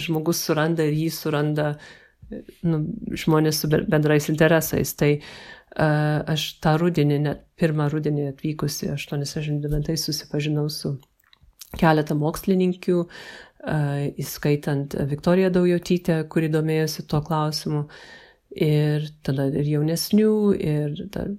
[0.00, 1.74] žmogus suranda ir jį suranda
[2.66, 2.83] nu,
[3.18, 4.94] žmonės su bendrais interesais.
[4.98, 10.96] Tai uh, aš tą rudenį, net pirmą rudenį atvykusi, 89 susipažinau su
[11.78, 17.87] keletą mokslininkių, uh, įskaitant Viktoriją Daujotytę, kuri domėjosi tuo klausimu.
[17.87, 18.19] Uh,
[18.56, 21.30] ir tada ir jaunesnių, ir dar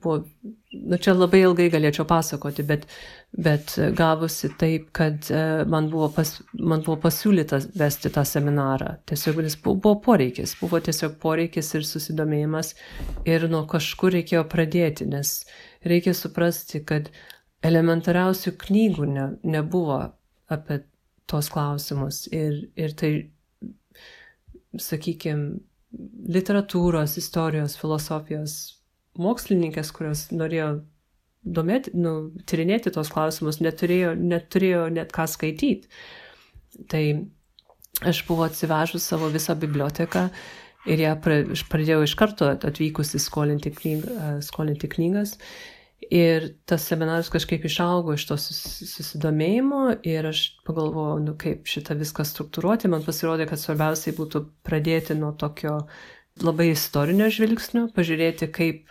[0.00, 0.24] buvo,
[0.70, 2.84] nu čia labai ilgai galėčiau pasakoti, bet,
[3.32, 8.94] bet gavosi taip, kad e, man buvo, pas, man buvo pasiūlyta vesti tą seminarą.
[9.08, 12.74] Tiesiog jis buvo, buvo poreikis, buvo tiesiog poreikis ir susidomėjimas
[13.28, 15.34] ir nuo kažkur reikėjo pradėti, nes
[15.84, 17.10] reikia suprasti, kad
[17.66, 20.00] elementariausių knygų ne, nebuvo
[20.52, 20.82] apie
[21.30, 23.12] tos klausimus ir, ir tai,
[24.80, 25.60] sakykime,
[26.32, 28.56] literatūros, istorijos, filosofijos
[29.20, 30.70] mokslininkės, kurios norėjo
[31.42, 35.90] domėti, nu, tyrinėti tos klausimus, neturėjo, neturėjo net ką skaityti.
[36.88, 37.02] Tai
[38.08, 40.28] aš buvau atsivežus savo visą biblioteką
[40.88, 44.08] ir ją pradėjau iš karto atvykusi skolinti, knyg,
[44.46, 45.36] skolinti knygas.
[46.10, 52.26] Ir tas seminaras kažkaip išaugo iš to susidomėjimo ir aš pagalvojau, nu kaip šitą viską
[52.26, 52.90] struktūruoti.
[52.90, 55.76] Man pasirodė, kad svarbiausiai būtų pradėti nuo tokio
[56.42, 58.90] labai istorinio žvilgsnio, pažiūrėti, kaip,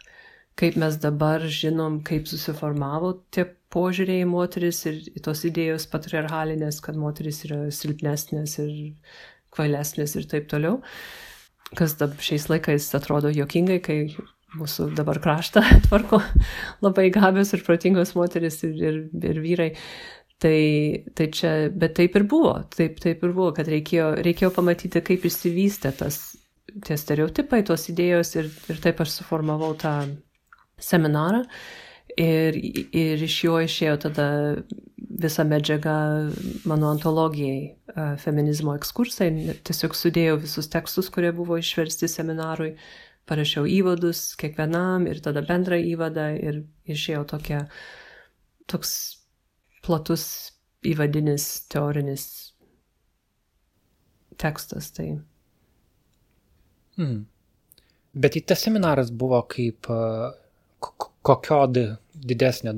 [0.59, 7.43] kaip mes dabar žinom, kaip susiformavo tie požiūrėjai moteris ir tos idėjos patriarchalinės, kad moteris
[7.47, 8.73] yra silpnesnės ir
[9.51, 10.79] kvailesnės ir taip toliau.
[11.75, 13.99] Kas dabar šiais laikais atrodo jokingai, kai
[14.57, 16.21] mūsų dabar kraštą tvarko
[16.83, 18.99] labai gabios ir protingos moteris ir, ir,
[19.31, 19.71] ir vyrai.
[20.41, 20.57] Tai,
[21.13, 25.27] tai čia, bet taip ir buvo, taip, taip ir buvo, kad reikėjo, reikėjo pamatyti, kaip
[25.29, 26.17] išsivystė tas,
[26.87, 29.93] tie stereotipai, tos idėjos ir, ir taip aš suformavau tą
[30.81, 31.43] seminarą.
[32.19, 34.25] Ir, ir iš jo išėjo tada
[35.21, 35.93] visa medžiaga
[36.67, 37.77] mano antologijai,
[38.19, 39.29] feminizmo ekskursai,
[39.63, 42.73] tiesiog sudėjau visus tekstus, kurie buvo išversti seminarui,
[43.29, 47.65] parašiau įvadus kiekvienam ir tada bendrą įvadą ir išėjo tokia,
[48.71, 48.93] toks
[49.85, 50.25] platus
[50.87, 52.25] įvadinis teorinis
[54.41, 54.91] tekstas.
[54.95, 55.07] Tai.
[56.97, 57.25] Hmm.
[58.11, 59.87] Bet tas seminaras buvo kaip
[61.21, 61.61] kokio
[62.13, 62.73] didesnio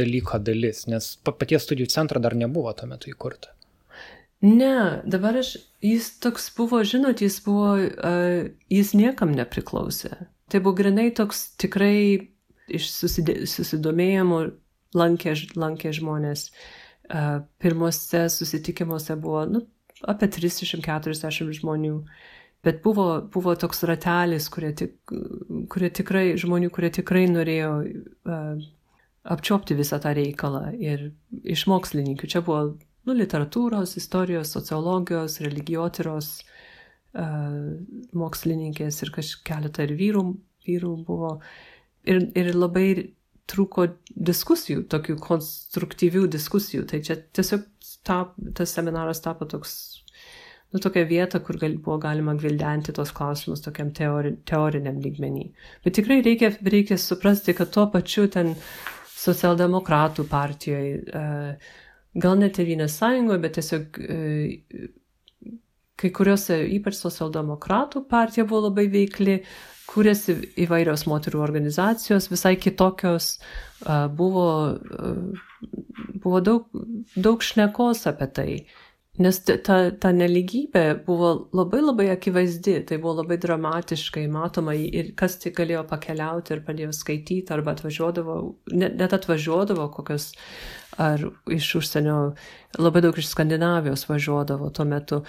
[0.00, 3.52] dalyko dalis, nes paties studijų centro dar nebuvo tuo metu įkurta.
[4.40, 10.12] Ne, dabar aš, jis toks buvo, žinot, jis buvo, uh, jis niekam nepriklausė.
[10.48, 12.30] Tai buvo grinai toks tikrai
[12.70, 14.44] iš susidė, susidomėjimo
[14.94, 16.48] lankė, lankė žmonės.
[17.08, 19.64] Uh, pirmose susitikimuose buvo nu,
[20.06, 21.98] apie 340 žmonių.
[22.62, 24.96] Bet buvo, buvo toks ratelis, kurie, tik,
[25.72, 28.66] kurie tikrai, žmonių, kurie tikrai norėjo uh,
[29.34, 30.68] apčiopti visą tą reikalą.
[30.78, 31.10] Ir
[31.42, 32.76] iš mokslininkų čia buvo
[33.08, 36.58] nu, literatūros, istorijos, sociologijos, religijotyros uh,
[38.22, 39.12] mokslininkės ir
[39.48, 40.24] keletą ir vyrų,
[40.68, 41.38] vyrų buvo.
[42.08, 42.88] Ir, ir labai
[43.48, 43.86] trūko
[44.28, 46.84] diskusijų, tokių konstruktyvių diskusijų.
[46.88, 47.64] Tai čia tiesiog
[48.06, 49.72] tap, tas seminaras tapo toks,
[50.72, 55.48] nu, tokia vieta, kur gal, buvo galima gvildenti tos klausimus tokiam teori, teoriniam lygmenį.
[55.84, 58.54] Bet tikrai reikia, reikia suprasti, kad tuo pačiu ten
[59.18, 61.76] socialdemokratų partijoje uh,
[62.14, 64.88] gal net Tėvynės sąjungoje, bet tiesiog e,
[65.98, 69.40] kai kuriuose, ypač socialdemokratų partija buvo labai veikli,
[69.88, 73.38] kūrėsi įvairios moterų organizacijos, visai kitokios,
[74.18, 74.44] buvo,
[76.22, 76.68] buvo daug,
[77.16, 78.52] daug šnekos apie tai.
[79.18, 85.34] Nes ta, ta neligybė buvo labai labai akivaizdi, tai buvo labai dramatiškai matoma ir kas
[85.42, 88.36] tik galėjo pakeliauti ir pradėjo skaityti arba atvažiuodavo,
[88.78, 90.28] net, net atvažiuodavo kokios
[90.98, 91.22] ar
[91.54, 92.16] iš užsienio,
[92.78, 95.22] labai daug iš Skandinavijos važiuodavo tuo metu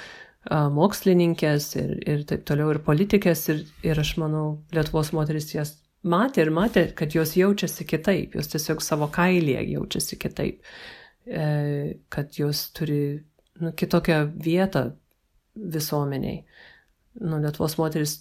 [0.50, 6.46] mokslininkės ir, ir taip toliau ir politikės ir, ir aš manau Lietuvos moteris jas matė
[6.46, 10.64] ir matė, kad jos jaučiasi kitaip, jos tiesiog savo kailėje jaučiasi kitaip,
[11.28, 11.44] e,
[12.10, 13.20] kad jos turi
[13.60, 14.90] nu, kitokią vietą
[15.56, 16.46] visuomeniai.
[17.20, 18.16] Nu, Lietuvos moteris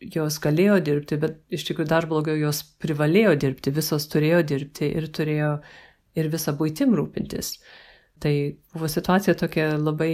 [0.00, 5.06] jos galėjo dirbti, bet iš tikrųjų dar blogiau jos privalėjo dirbti, visos turėjo dirbti ir
[5.12, 5.52] turėjo
[6.18, 7.56] ir visą būtim rūpintis.
[8.20, 8.34] Tai
[8.74, 10.12] buvo situacija tokia labai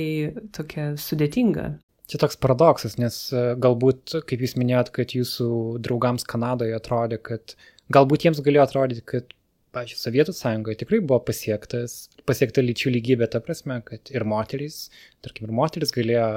[0.55, 1.73] tokia sudėtinga.
[2.07, 5.49] Čia toks paradoksas, nes e, galbūt, kaip jūs minėjot, kad jūsų
[5.83, 7.57] draugams Kanadoje atrodė, kad
[7.91, 9.35] galbūt jiems galėjo atrodyti, kad
[9.77, 14.87] pavyzdžiui, Sovietų sąjungoje tikrai buvo pasiektas, pasiekta lyčių lygybė, ta prasme, kad ir moterys,
[15.25, 16.29] tarkim, ir moteris galėjo,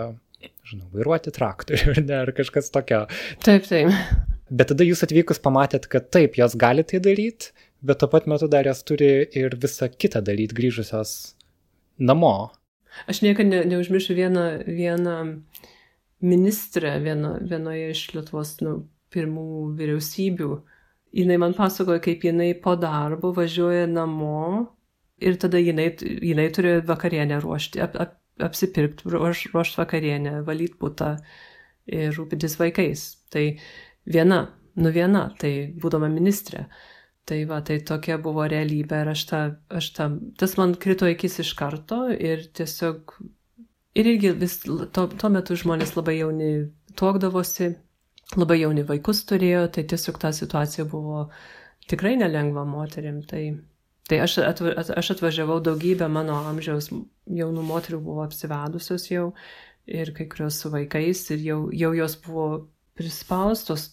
[0.71, 3.05] žinau, vairuoti traktorių ar kažkas tokio.
[3.45, 3.93] Taip, taip.
[4.49, 8.47] Bet tada jūs atvykus pamatėt, kad taip, jos gali tai daryti, bet tuo pat metu
[8.51, 9.11] dar jos turi
[9.41, 11.35] ir visą kitą daryti grįžusios
[11.99, 12.51] namo.
[13.07, 15.17] Aš niekada ne, neužmiršiu vieną, vieną
[16.21, 18.73] ministrę vieno, vienoje iš Lietuvos nu,
[19.13, 20.49] pirmų vyriausybių,
[21.15, 24.67] jinai man pasakoja, kaip jinai po darbo važiuoja namo
[25.21, 31.15] ir tada jinai, jinai turi vakarienę ruošti, ap, ap, apsipirkti, ruošti ruošt vakarienę, valyti būtą
[31.89, 33.05] ir rūpintis vaikais.
[33.33, 33.45] Tai
[34.05, 34.43] viena,
[34.79, 36.67] nu viena, tai būdama ministrė.
[37.29, 39.39] Tai va, tai tokia buvo realybė ir aš tą,
[39.77, 40.05] aš tą,
[40.41, 43.13] tas man krito akis iš karto ir tiesiog,
[44.01, 46.49] ir irgi vis, tuo, tuo metu žmonės labai jauni
[46.97, 47.67] tuokdavosi,
[48.33, 51.27] labai jauni vaikus turėjo, tai tiesiog ta situacija buvo
[51.91, 53.21] tikrai nelengva moterim.
[53.29, 53.43] Tai,
[54.09, 56.89] tai aš, atva, aš atvažiavau daugybę mano amžiaus
[57.29, 59.29] jaunų moterių buvo apsivedusios jau
[59.85, 62.49] ir kai kurios su vaikais ir jau, jau jos buvo
[62.97, 63.91] prispaustos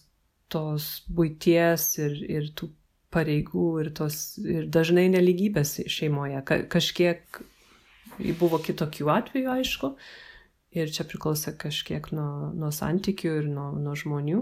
[0.51, 2.71] tos būties ir, ir tų
[3.13, 6.41] pareigų ir, tos, ir dažnai neligybės šeimoje.
[6.47, 7.41] Ka, kažkiek
[8.39, 9.91] buvo kitokių atvejų, aišku,
[10.77, 14.41] ir čia priklauso kažkiek nuo, nuo santykių ir nuo, nuo žmonių,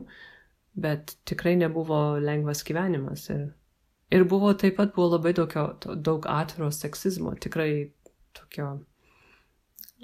[0.86, 3.28] bet tikrai nebuvo lengvas gyvenimas.
[3.34, 3.45] Ir,
[4.15, 7.91] ir buvo taip pat buvo labai daug, daug atviro seksizmo, tikrai
[8.36, 8.71] tokio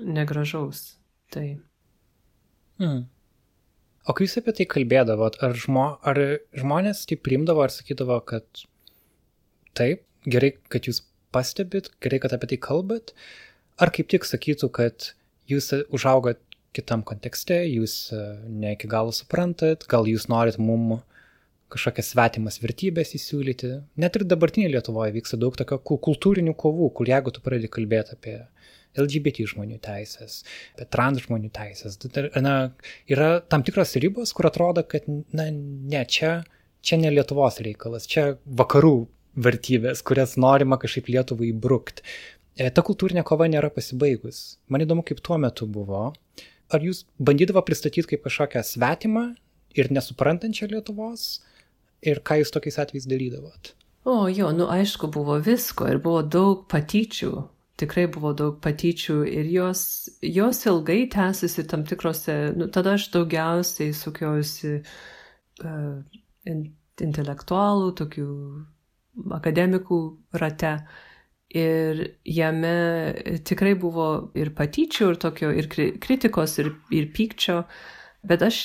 [0.01, 0.95] negražaus.
[1.31, 1.47] Tai.
[2.81, 3.05] Mm.
[4.09, 6.19] O kai jūs apie tai kalbėdavot, ar, žmo, ar
[6.57, 8.63] žmonės tai primdavo, ar sakydavo, kad
[9.77, 11.03] taip, gerai, kad jūs
[11.35, 13.13] pastebit, gerai, kad apie tai kalbat,
[13.81, 15.11] ar kaip tik sakytų, kad
[15.51, 16.41] jūs užaugot
[16.75, 21.01] kitam kontekste, jūs e, ne iki galo suprantat, gal jūs norit mum
[21.71, 23.71] kažkokias svetimas vertybės įsiūlyti.
[24.01, 28.37] Net ir dabartinėje Lietuvoje vyksta daug tokio kultūrinių kovų, kur jeigu tu pradedi kalbėti apie
[28.99, 30.41] LGBT žmonių teisės,
[30.75, 31.97] apie trans žmonių teisės.
[32.43, 32.55] Na,
[33.11, 36.41] yra tam tikros ribos, kur atrodo, kad, na, ne, čia,
[36.83, 38.95] čia ne Lietuvos reikalas, čia vakarų
[39.41, 42.03] vertybės, kurias norima kažkaip Lietuvai įbrukti.
[42.59, 44.57] E, ta kultūrinė kova nėra pasibaigus.
[44.67, 46.09] Man įdomu, kaip tuo metu buvo.
[46.71, 49.25] Ar jūs bandydavo pristatyti kaip kažkokią svetimą
[49.79, 51.39] ir nesuprantančią Lietuvos?
[52.01, 53.75] Ir ką jūs tokiais atvejais darydavot?
[54.09, 57.35] O jo, nu aišku, buvo visko ir buvo daug patyčių
[57.81, 59.81] tikrai buvo daug patyčių ir jos,
[60.23, 65.95] jos ilgai tęsiasi tam tikrose, nu, tada aš daugiausiai sukiausi uh,
[66.47, 66.65] in,
[67.01, 68.27] intelektualų, tokių
[69.37, 70.01] akademikų
[70.41, 70.75] rate.
[71.51, 72.75] Ir jame
[73.43, 77.57] tikrai buvo ir patyčių, ir tokio, ir kritikos, ir, ir pykčio,
[78.23, 78.61] bet aš,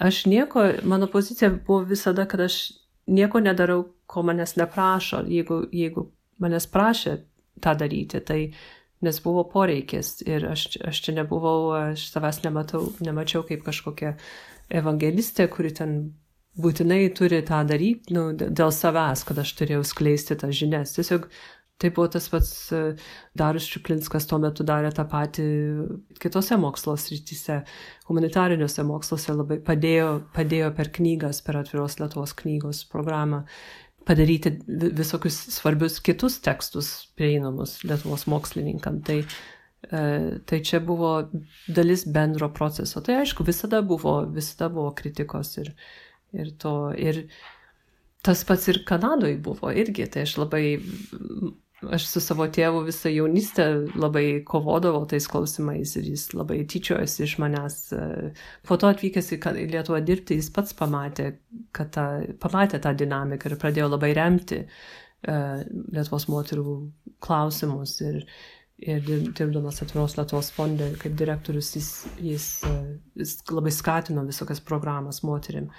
[0.00, 2.62] aš nieko, mano pozicija buvo visada, kad aš
[3.10, 5.26] nieko nedarau, ko manęs neprašo.
[5.28, 6.08] Jeigu, jeigu
[6.40, 7.18] manęs prašė
[7.62, 8.20] tą daryti.
[8.26, 8.40] Tai
[9.04, 14.16] nes buvo poreikis ir aš, aš čia nebuvau, aš savęs nematau, nemačiau kaip kažkokia
[14.80, 15.96] evangelistė, kuri ten
[16.60, 20.94] būtinai turi tą daryti nu, dėl savęs, kad aš turėjau skleisti tas žinias.
[20.96, 21.30] Tiesiog
[21.80, 22.52] tai buvo tas pats
[23.38, 25.46] Darius Čiuplinskas tuo metu darė tą patį
[26.20, 27.62] kitose mokslo srityse,
[28.10, 33.46] humanitariniuose moksluose labai padėjo, padėjo per knygas, per atviros Lietuvos knygos programą
[34.06, 39.00] padaryti visokius svarbius kitus tekstus prieinamus Lietuvos mokslininkam.
[39.06, 39.20] Tai,
[39.90, 40.02] e,
[40.46, 41.14] tai čia buvo
[41.68, 43.02] dalis bendro proceso.
[43.04, 45.72] Tai aišku, visada buvo, visada buvo kritikos ir,
[46.32, 46.74] ir to.
[46.98, 47.24] Ir
[48.26, 50.08] tas pats ir Kanadoje buvo irgi.
[50.10, 50.64] Tai aš labai
[51.88, 53.66] aš su savo tėvu visą jaunystę
[53.98, 57.78] labai kovodavau tais klausimais ir jis labai tyčiojosi iš manęs.
[58.68, 59.40] Po to atvykęs į
[59.72, 61.32] Lietuvą dirbti, jis pats pamatė,
[61.76, 62.06] kad ta,
[62.42, 65.60] pamatė tą dinamiką ir pradėjo labai remti uh,
[65.94, 66.76] Lietuvos moterų
[67.24, 67.96] klausimus.
[68.04, 68.22] Ir,
[68.80, 71.90] ir dirbdamas atviros Lietuvos fonde kaip direktorius, jis,
[72.20, 75.72] jis, uh, jis labai skatino visokias programas moterim.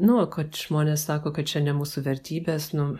[0.00, 2.94] Nu, kad žmonės sako, kad čia ne mūsų vertybės, nu,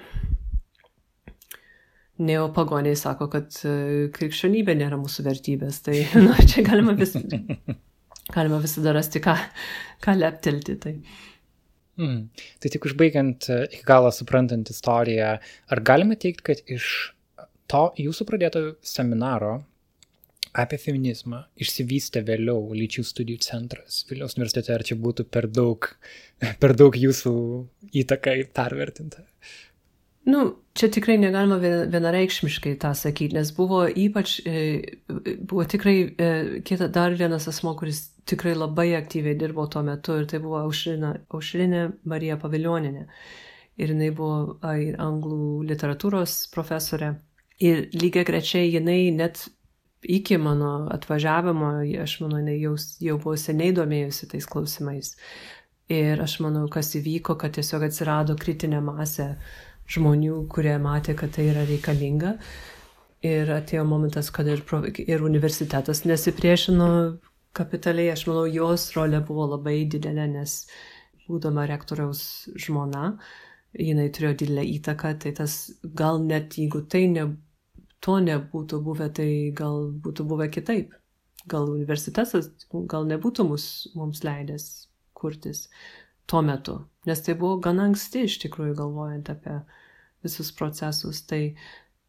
[2.21, 5.81] neopagoniai sako, kad e, krikščionybė nėra mūsų vertybės.
[5.87, 7.17] Tai nu, čia galima, vis,
[8.37, 9.37] galima visada rasti, ką,
[10.05, 10.77] ką leptelti.
[10.83, 10.95] Tai.
[12.01, 12.21] Mm.
[12.63, 16.93] Tai tik užbaigiant e, iki galo suprantant istoriją, ar galime teikti, kad iš
[17.71, 19.61] to jūsų pradėto seminaro
[20.59, 25.87] apie feminizmą išsivystė vėliau lyčių studijų centras Vilniaus universitete, ar čia būtų per daug,
[26.63, 27.35] per daug jūsų
[28.03, 29.27] įtaka pervertinta?
[30.29, 30.41] Nu,
[30.77, 31.57] čia tikrai negalima
[31.89, 34.99] vienareikšmiškai tą sakyti, nes buvo ypač, e,
[35.41, 36.27] buvo tikrai e,
[36.67, 41.15] kita dar vienas asmo, kuris tikrai labai aktyviai dirbo tuo metu ir tai buvo Aušrina,
[41.33, 43.07] Aušrinė Marija Paviljoninė.
[43.81, 47.15] Ir jinai buvo ir anglų literatūros profesorė.
[47.65, 49.47] Ir lygiai grečiai jinai net
[50.05, 55.15] iki mano atvažiavimo, aš manau, jinai jau, jau buvo seniai domėjusi tais klausimais.
[55.91, 59.33] Ir aš manau, kas įvyko, kad tiesiog atsirado kritinė masė
[59.91, 62.37] žmonių, kurie matė, kad tai yra reikalinga.
[63.27, 64.63] Ir atėjo momentas, kad ir,
[65.05, 66.89] ir universitetas nesipriešino
[67.57, 68.15] kapitaliai.
[68.15, 70.63] Aš manau, jos rolė buvo labai didelė, nes
[71.29, 72.23] būdama rektoriaus
[72.59, 73.15] žmona,
[73.77, 77.27] jinai turėjo didelę įtaką, tai tas gal net jeigu tai ne,
[78.03, 80.97] to nebūtų buvę, tai gal būtų buvę kitaip.
[81.51, 82.35] Gal universitetas
[82.91, 83.67] gal nebūtų mus,
[83.97, 84.67] mums leidęs
[85.17, 85.69] kurtis
[86.31, 86.77] tuo metu,
[87.09, 89.57] nes tai buvo gana anksti iš tikrųjų galvojant apie
[90.25, 91.23] visus procesus.
[91.29, 91.43] Tai,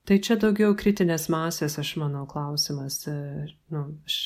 [0.07, 3.01] tai čia daugiau kritinės masės, aš manau, klausimas.
[3.09, 3.15] E,
[3.73, 4.19] nu, aš,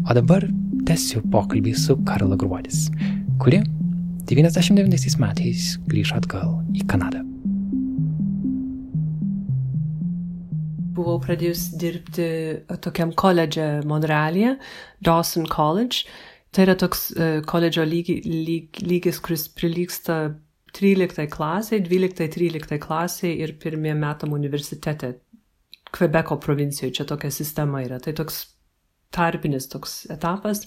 [0.10, 0.42] O dabar
[0.90, 2.88] tęsiu pokalbį su Karla Gruodis,
[3.38, 3.60] kuri
[4.32, 7.22] 99 metais grįžo atgal į Kanadą.
[10.98, 12.28] Buvau pradėjus dirbti
[12.82, 14.56] tokiam koledže Monrealyje,
[15.06, 16.10] Dawson College.
[16.50, 17.12] Tai yra toks
[17.46, 20.22] koledžo lygi, lyg, lygis, kuris prilyksta
[20.74, 25.20] 13 klasiai, 12-13 klasiai ir pirmiem metam universitete.
[25.94, 28.02] Kvebeko provincijoje čia tokia sistema yra.
[28.02, 28.48] Tai toks
[29.16, 30.66] tarpinis toks etapas.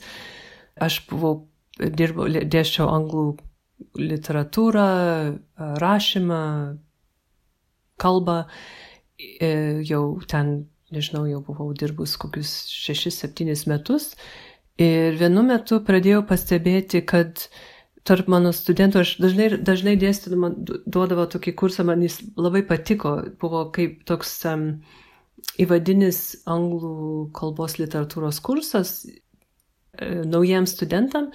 [0.82, 1.46] Aš buvau,
[1.78, 3.26] dirbau, dėščiau anglų
[3.98, 4.86] literatūrą,
[5.82, 6.42] rašymą,
[8.02, 8.38] kalbą.
[9.18, 10.54] E, jau ten,
[10.94, 14.12] nežinau, jau buvau dirbus kokius 6-7 metus.
[14.80, 17.44] Ir vienu metu pradėjau pastebėti, kad
[18.08, 23.66] tarp mano studentų, aš dažnai, dažnai dėstydama duodavo tokį kursą, man jis labai patiko, buvo
[23.74, 24.66] kaip toks um,
[25.60, 31.30] įvadinis anglų kalbos literatūros kursas e, naujiems studentam,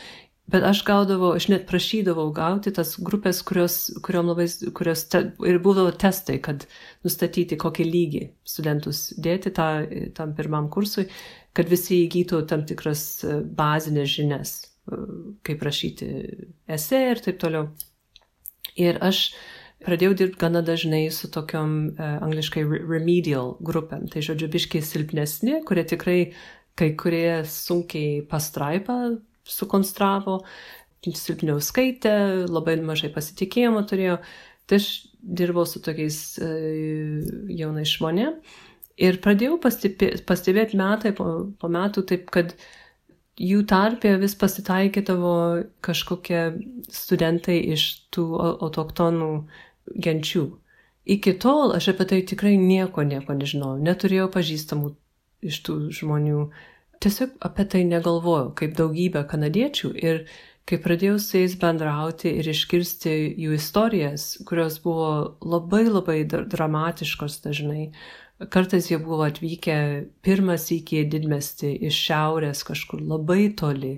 [0.47, 4.47] bet aš gaudavau, aš net prašydavau gauti tas grupės, kurios, kuriom labai,
[4.77, 6.65] kurios te, ir būdavo testai, kad
[7.05, 9.69] nustatyti, kokį lygį studentus dėti tą,
[10.17, 11.09] tam pirmam kursui,
[11.57, 14.57] kad visi įgytų tam tikras e, bazinės žinias
[15.47, 16.07] kaip rašyti
[16.71, 17.69] esė ir taip toliau.
[18.79, 19.31] Ir aš
[19.85, 25.85] pradėjau dirbti gana dažnai su tokiom uh, angliškai remedial grupėm, tai žodžiu, biškiai silpnesni, kurie
[25.87, 26.19] tikrai
[26.77, 29.17] kai kurie sunkiai pastraipą
[29.47, 30.41] sukonstravo,
[31.07, 34.19] silpniau skaitė, labai mažai pasitikėjimo turėjo.
[34.67, 34.87] Tai aš
[35.23, 38.57] dirbau su tokiais uh, jaunais žmonėmis
[38.97, 41.27] ir pradėjau pastebėti metai po,
[41.59, 42.55] po metų taip, kad
[43.37, 45.33] jų tarpė vis pasitaikydavo
[45.85, 46.41] kažkokie
[46.89, 48.25] studentai iš tų
[48.65, 49.31] autoktonų
[49.95, 50.45] genčių.
[51.07, 54.91] Iki tol aš apie tai tikrai nieko, nieko nežinojau, neturėjau pažįstamų
[55.47, 56.43] iš tų žmonių,
[57.03, 59.93] tiesiog apie tai negalvojau, kaip daugybė kanadiečių.
[59.95, 60.23] Ir
[60.67, 67.91] kai pradėjau su jais bendrauti ir išgirsti jų istorijas, kurios buvo labai labai dramatiškos dažnai,
[68.37, 73.95] Kartais jie buvo atvykę pirmas iki didmesti iš šiaurės kažkur labai toli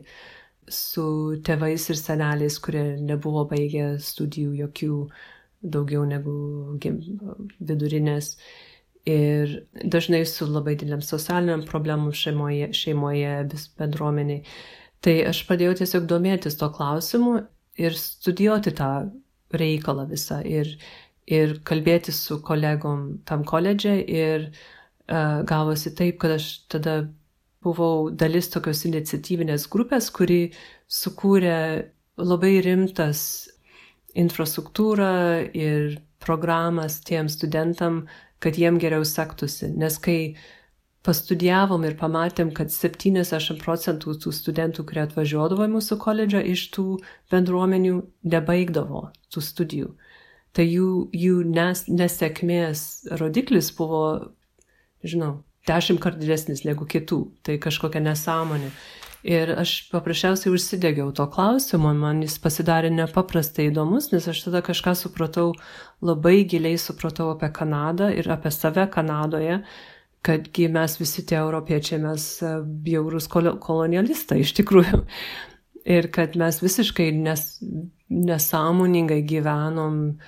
[0.72, 1.04] su
[1.44, 5.00] tėvais ir seneliais, kurie nebuvo baigę studijų jokių
[5.62, 6.34] daugiau negu
[7.60, 8.34] vidurinės.
[9.10, 13.36] Ir dažnai su labai dideliam socialiniam problemom šeimoje, šeimoje
[13.80, 14.44] bendruomeniai.
[15.00, 17.40] Tai aš pradėjau tiesiog domėtis to klausimu
[17.80, 18.92] ir studijuoti tą
[19.56, 20.42] reikalą visą.
[20.44, 20.76] Ir,
[21.26, 24.60] ir kalbėti su kolegom tam koledže ir uh,
[25.46, 27.10] gavosi taip, kad aš tada
[27.64, 30.52] buvau dalis tokios iniciatyvinės grupės, kuri
[30.88, 31.90] sukūrė
[32.20, 33.50] labai rimtas
[34.20, 35.12] infrastruktūrą
[35.56, 38.04] ir programas tiem studentam,
[38.44, 39.72] kad jiem geriau sektųsi.
[39.80, 40.36] Nes kai
[41.08, 46.88] pastudijavom ir pamatėm, kad 70 procentų tų studentų, kurie atvažiuodavo į mūsų koledžą iš tų
[47.32, 48.02] bendruomenių,
[48.36, 49.96] nebaigdavo tų studijų
[50.56, 52.82] tai jų, jų nes, nesėkmės
[53.20, 54.34] rodiklis buvo,
[55.06, 55.40] žinau,
[55.70, 57.22] dešimt kart didesnis negu kitų.
[57.46, 58.72] Tai kažkokia nesąmonė.
[59.28, 64.94] Ir aš paprasčiausiai užsidegiau to klausimo, man jis pasidarė nepaprastai įdomus, nes aš tada kažką
[64.96, 65.52] supratau,
[66.00, 69.60] labai giliai supratau apie Kanadą ir apie save Kanadoje,
[70.24, 72.54] kadgi mes visi tie europiečiai, mes e,
[72.88, 75.04] bjaurus kolonialistai iš tikrųjų.
[75.90, 77.44] Ir kad mes visiškai nes,
[78.12, 80.20] nesąmoningai gyvenom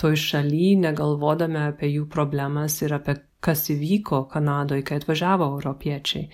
[0.00, 6.28] toj šaly, negalvodami apie jų problemas ir apie kas įvyko Kanadoje, kai atvažiavo europiečiai.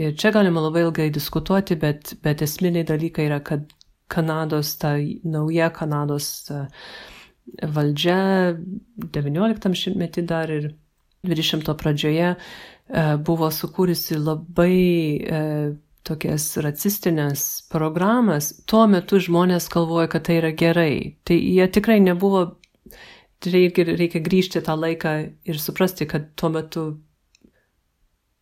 [0.00, 3.68] Ir čia galima labai ilgai diskutuoti, bet, bet esminiai dalykai yra, kad
[4.10, 6.48] Kanados, ta nauja Kanados
[7.74, 8.56] valdžia
[9.14, 10.72] 19 šimtmetį dar ir
[11.26, 12.32] 20 pradžioje
[13.26, 14.78] buvo sukūrusi labai
[16.06, 18.50] tokias racistinės programas.
[18.66, 20.94] Tuo metu žmonės galvoja, kad tai yra gerai.
[21.28, 22.46] Tai jie tikrai nebuvo
[23.44, 26.86] reikia, reikia grįžti tą laiką ir suprasti, kad tuo metu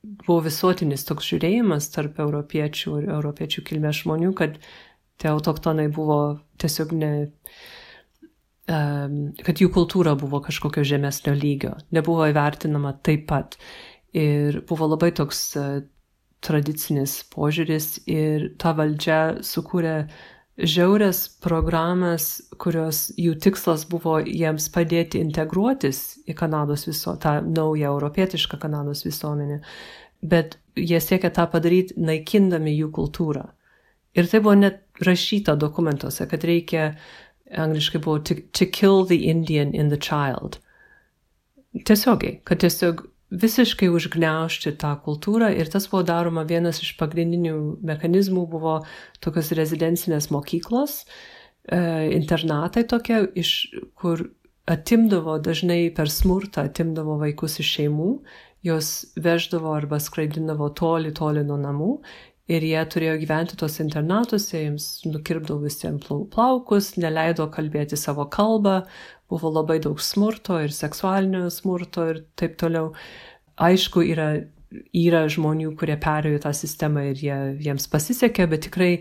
[0.02, 4.56] buvo visuotinis toks žiūrėjimas tarp europiečių ir europiečių kilmės žmonių, kad
[5.18, 7.12] tie autoktonai buvo tiesiog ne,
[8.70, 13.58] um, kad jų kultūra buvo kažkokio žemesnio lygio, nebuvo įvertinama taip pat.
[14.16, 15.80] Ir buvo labai toks uh,
[16.40, 25.20] tradicinis požiūris ir ta valdžia sukūrė uh, žiaurias programas, kurios jų tikslas buvo jiems padėti
[25.22, 29.60] integruotis į Kanados viso, tą naują europietišką Kanados visuomenę,
[30.22, 33.46] bet jie siekia tą padaryti naikindami jų kultūrą.
[34.18, 36.90] Ir tai buvo net rašyta dokumentuose, kad reikia,
[37.54, 40.58] angliškai buvo to, to kill the Indian in the child.
[41.84, 47.54] Tiesiogiai, kad tiesiog visiškai užgneušti tą kultūrą ir tas buvo daroma vienas iš pagrindinių
[47.84, 48.78] mechanizmų buvo
[49.24, 51.02] tokios rezidencinės mokyklos,
[51.68, 51.80] e,
[52.16, 53.68] internatai tokie, iš
[53.98, 54.30] kur
[54.68, 58.10] atimdavo dažnai per smurtą, atimdavo vaikus iš šeimų,
[58.64, 61.92] juos veždavo arba skraidindavo toli, toli nuo namų
[62.48, 68.80] ir jie turėjo gyventi tos internatuose, jiems nukirpdavo visiems plaukus, neleido kalbėti savo kalbą,
[69.28, 72.92] buvo labai daug smurto ir seksualinio smurto ir taip toliau.
[73.58, 74.28] Aišku, yra,
[74.94, 78.92] yra žmonių, kurie perėjo tą sistemą ir jie, jiems pasisekė, bet tikrai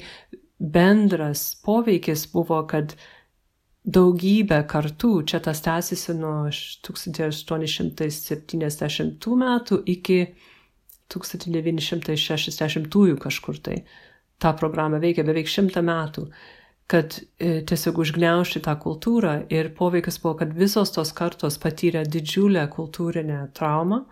[0.58, 2.96] bendras poveikis buvo, kad
[3.88, 10.20] daugybę kartų, čia tas tęsiasi nuo 1870 metų iki
[11.14, 13.78] 1960 kažkur tai.
[14.38, 16.28] Ta programa veikia beveik šimtą metų
[16.88, 22.64] kad e, tiesiog užgneušti tą kultūrą ir poveikis buvo, kad visos tos kartos patyrė didžiulę
[22.72, 24.06] kultūrinę traumą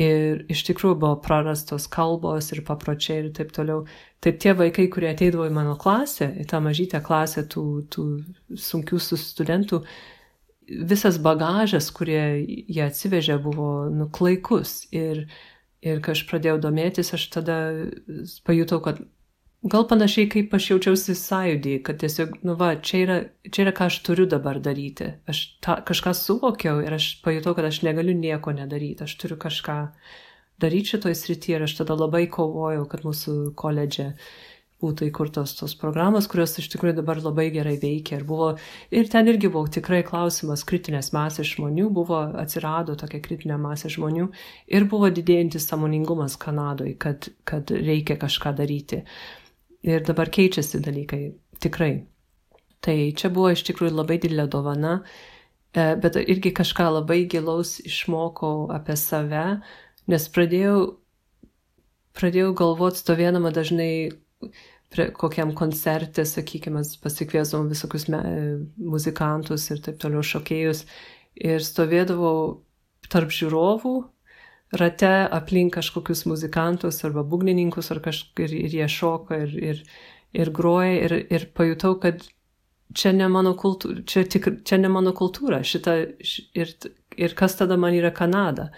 [0.00, 3.84] ir iš tikrųjų buvo prarastos kalbos ir papročiai ir taip toliau.
[4.20, 8.06] Tai tie vaikai, kurie ateidavo į mano klasę, į tą mažytę klasę tų, tų
[8.60, 9.82] sunkių studentų,
[10.66, 14.86] visas bagažas, kurie jie atsivežė, buvo nuklaikus.
[14.92, 15.26] Ir,
[15.84, 17.58] ir kai aš pradėjau domėtis, aš tada
[18.48, 19.04] pajutau, kad
[19.66, 23.14] Gal panašiai kaip aš jaučiausi sąjūdį, kad tiesiog, nu va, čia yra,
[23.50, 25.08] čia yra ką aš turiu dabar daryti.
[25.26, 29.78] Aš ta, kažką suvokiau ir aš pajutau, kad aš negaliu nieko nedaryti, aš turiu kažką
[30.62, 34.12] daryti šitoj srityje ir aš tada labai kovojau, kad mūsų koledže
[34.84, 38.20] būtų įkurtos tos programos, kurios iš tikrųjų dabar labai gerai veikia.
[38.20, 38.50] Ir, buvo,
[38.92, 44.28] ir ten irgi buvo tikrai klausimas kritinės masės žmonių, buvo atsirado tokia kritinė masė žmonių
[44.68, 49.02] ir buvo didėjantis samoningumas Kanadoje, kad, kad reikia kažką daryti.
[49.86, 51.22] Ir dabar keičiasi dalykai,
[51.62, 52.06] tikrai.
[52.82, 54.98] Tai čia buvo iš tikrųjų labai didelė dovana,
[55.72, 59.44] e, bet irgi kažką labai gilaus išmokau apie save,
[60.10, 60.80] nes pradėjau,
[62.18, 63.92] pradėjau galvoti stovėdama dažnai
[65.18, 68.20] kokiam koncerte, sakykime, pasikviesom visokius me,
[68.78, 70.84] muzikantus ir taip toliau šokėjus
[71.36, 72.62] ir stovėdavau
[73.12, 73.96] tarp žiūrovų
[74.72, 79.82] rate aplink kažkokius muzikantus arba būgnininkus ar kažkaip ir, ir jie šoka ir, ir,
[80.34, 82.24] ir groja ir, ir pajutau, kad
[82.94, 85.96] čia ne mano kultūra, čia, tik, čia ne mano kultūra, šita
[86.58, 86.72] ir,
[87.16, 88.70] ir kas tada man yra Kanada.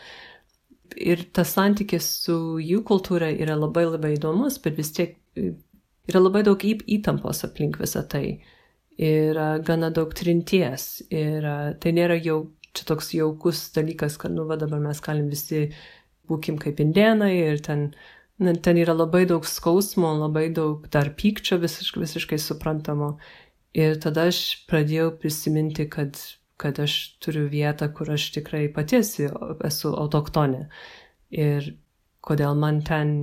[0.97, 5.19] Ir tas santykis su jų kultūra yra labai labai įdomus, bet vis tiek
[6.09, 8.41] yra labai daug įtampos aplink visą tai.
[8.99, 11.45] Yra gana daug trinties ir
[11.79, 15.69] tai nėra jau čia toks jaukus dalykas, kad, nu, va dabar mes galim visi
[16.29, 17.89] būkim kaip indienai ir ten,
[18.43, 23.15] na, ten yra labai daug skausmo, labai daug dar pykčio visiškai, visiškai suprantamo.
[23.79, 26.19] Ir tada aš pradėjau prisiminti, kad,
[26.61, 30.67] kad aš turiu vietą, kur aš tikrai pati esu autoktonė.
[31.37, 31.75] Ir
[32.25, 33.15] kodėl man ten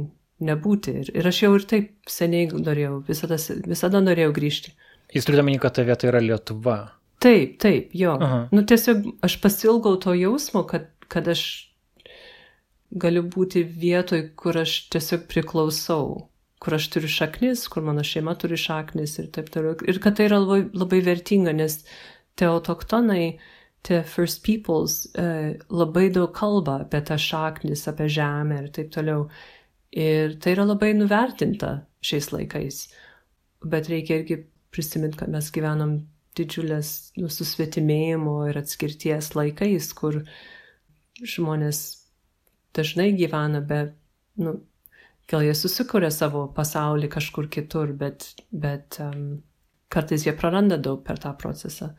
[0.45, 0.99] nebūti.
[1.01, 4.75] Ir, ir aš jau ir taip seniai norėjau, visada, visada norėjau grįžti.
[5.15, 6.77] Jūs turite omeny, kad ta vieta yra Lietuva?
[7.25, 8.13] Taip, taip, jo.
[8.21, 8.43] Aha.
[8.53, 11.41] Nu tiesiog aš pasilgau to jausmo, kad, kad aš
[12.93, 16.27] galiu būti vietoj, kur aš tiesiog priklausau,
[16.61, 19.75] kur aš turiu šaknis, kur mano šeima turi šaknis ir taip toliau.
[19.89, 21.81] Ir kad tai yra labai, labai vertinga, nes
[22.37, 23.25] tie autoktonai
[23.85, 29.27] tie First Peoples uh, labai daug kalba apie tą šaknis, apie žemę ir taip toliau.
[29.95, 32.85] Ir tai yra labai nuvertinta šiais laikais.
[33.65, 36.03] Bet reikia irgi prisiminti, kad mes gyvenam
[36.37, 40.21] didžiulės nu, susvetimėjimo ir atskirties laikais, kur
[41.23, 41.81] žmonės
[42.75, 43.81] dažnai gyvena be,
[44.41, 44.57] nu,
[45.31, 49.41] gal jie susikūrė savo pasaulį kažkur kitur, bet, bet um,
[49.89, 51.93] kartais jie praranda daug per tą procesą.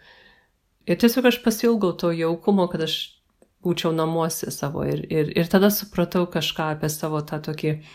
[0.87, 2.99] Ir tiesiog aš pasilgau to jaukumo, kad aš
[3.67, 7.95] būčiau namuose savo ir, ir, ir tada supratau kažką apie savo tą tokį uh,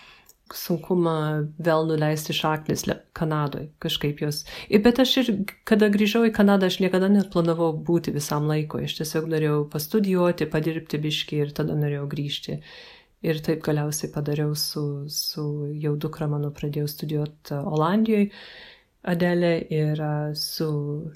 [0.58, 1.16] sunkumą
[1.62, 2.86] vėl nuleisti šaknis
[3.18, 4.44] Kanadoje, kažkaip jos.
[4.86, 5.32] Bet aš ir,
[5.68, 8.86] kada grįžau į Kanadą, aš niekada net planavau būti visam laikui.
[8.88, 12.60] Aš tiesiog norėjau pastudijuoti, padirbti biški ir tada norėjau grįžti.
[13.22, 15.44] Ir taip galiausiai padariau su, su
[15.78, 18.32] jau dukra mano pradėjau studijuoti Olandijoje,
[19.02, 20.02] Adelė ir
[20.38, 20.68] su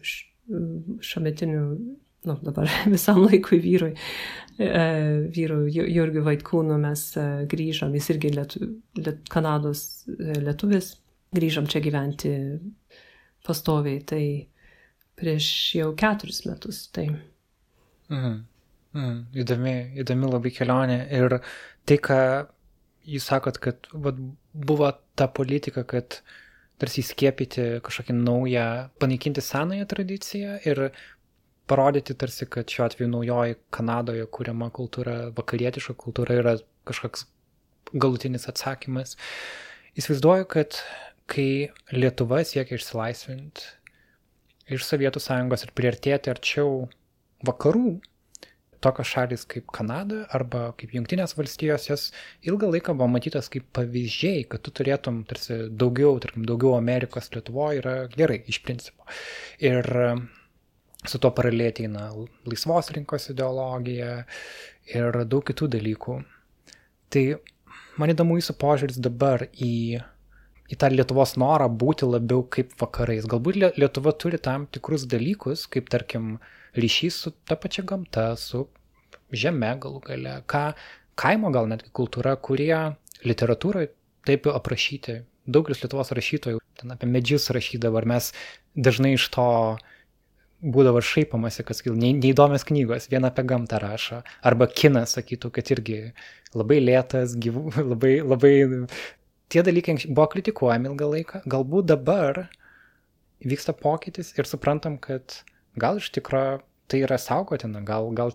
[0.01, 1.61] šiuometiniu
[2.25, 3.93] nu, dabar visam laikui vyrui,
[4.57, 4.85] e,
[5.35, 10.93] vyrui Jurgiu Vaitkūnu mes e, grįžom, jis irgi lietu, liet, Kanados e, lietuvis,
[11.35, 12.33] grįžom čia gyventi
[13.45, 14.25] pastoviai, tai
[15.15, 15.47] prieš
[15.79, 16.85] jau keturis metus.
[16.95, 17.07] Tai.
[18.09, 18.35] Mhm.
[18.95, 19.15] Mhm.
[19.43, 21.39] Įdomi, įdomi labai kelionė ir
[21.85, 22.19] tai, ką
[23.05, 24.19] jūs sakot, kad vat,
[24.55, 26.21] buvo ta politika, kad
[26.79, 28.65] tarsi įskiepyti kažkokią naują,
[28.99, 30.89] panaikinti senąją tradiciją ir
[31.69, 36.55] parodyti tarsi, kad šiuo atveju naujoji Kanadoje kūriama kultūra, vakarietiška kultūra yra
[36.87, 37.25] kažkoks
[37.93, 39.15] galutinis atsakymas.
[39.97, 40.79] Įsivaizduoju, kad
[41.31, 43.71] kai Lietuva siekia išsilaisvinti
[44.75, 46.85] iš Sovietų sąjungos ir priartėti arčiau
[47.45, 47.99] vakarų,
[48.85, 52.07] tokios šalis kaip Kanada arba kaip Junktinės valstijos, jos
[52.45, 57.81] ilgą laiką buvo matytas kaip pavyzdžiai, kad tu turėtum tarsi daugiau, tarkim, daugiau Amerikos Lietuvoje
[57.81, 59.07] yra gerai iš principo.
[59.61, 59.89] Ir
[61.07, 62.09] su tuo paraleliai ateina
[62.47, 64.11] laisvos rinkos ideologija
[64.93, 66.17] ir daug kitų dalykų.
[67.13, 67.23] Tai
[68.01, 70.01] man įdomu jūsų požiūris dabar į,
[70.71, 73.27] į tą Lietuvos norą būti labiau kaip vakarais.
[73.31, 76.35] Galbūt Lietuva turi tam tikrus dalykus, kaip tarkim
[76.75, 78.65] ryšys su ta pačia gamta, su
[79.31, 80.67] žeme galų gale, ką
[81.19, 82.75] kaimo gal netgi kultūra, kurie
[83.25, 83.93] literatūroje
[84.27, 85.21] taip aprašyti.
[85.45, 88.31] Daugelis Lietuvos rašytojų ten apie medžius rašydavo, ar mes
[88.75, 89.91] dažnai iš to uh,
[90.63, 95.99] būdavo šaipamasi, kad sakytų, neįdomios knygos, viena apie gamtą rašo, arba kinas sakytų, kad irgi
[96.55, 98.53] labai lėtas, gyvų, labai, labai...
[99.51, 102.47] Tie dalykai buvo kritikuojami ilgą laiką, galbūt dabar
[103.45, 105.43] vyksta pokytis ir suprantam, kad
[105.77, 108.33] gal iš tikrųjų tai yra saugotina, gal, gal,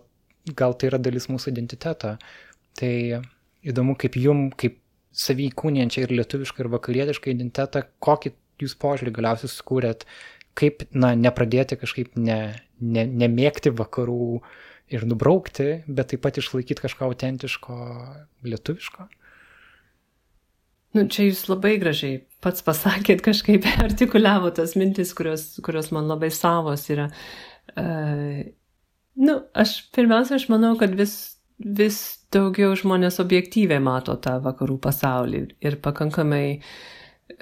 [0.55, 2.15] gal tai yra dalis mūsų identiteto.
[2.79, 2.93] Tai
[3.67, 4.79] įdomu, kaip jum, kaip
[5.11, 10.05] savyikūniančią ir lietuvišką ir vakarietišką identitetą, kokį jūs požiūrį galiausiai sukūrėt
[10.57, 12.41] kaip, na, nepradėti kažkaip ne,
[12.79, 14.41] ne, nemėgti vakarų
[14.91, 17.79] ir nubraukti, bet taip pat išlaikyti kažką autentiško,
[18.47, 19.07] lietuviško.
[20.97, 26.31] Nu, čia jūs labai gražiai pats pasakėt, kažkaip artikuliavo tas mintis, kurios, kurios man labai
[26.35, 27.07] savos yra.
[27.71, 28.41] Uh,
[29.15, 32.01] nu, aš pirmiausia, aš manau, kad vis, vis
[32.33, 36.73] daugiau žmonės objektyviai mato tą vakarų pasaulį ir pakankamai uh,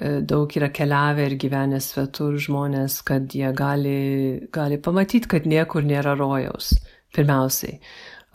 [0.00, 6.14] daug yra keliavę ir gyvenę svetur žmonės, kad jie gali, gali pamatyti, kad niekur nėra
[6.18, 6.72] rojaus.
[7.14, 7.80] Pirmiausiai.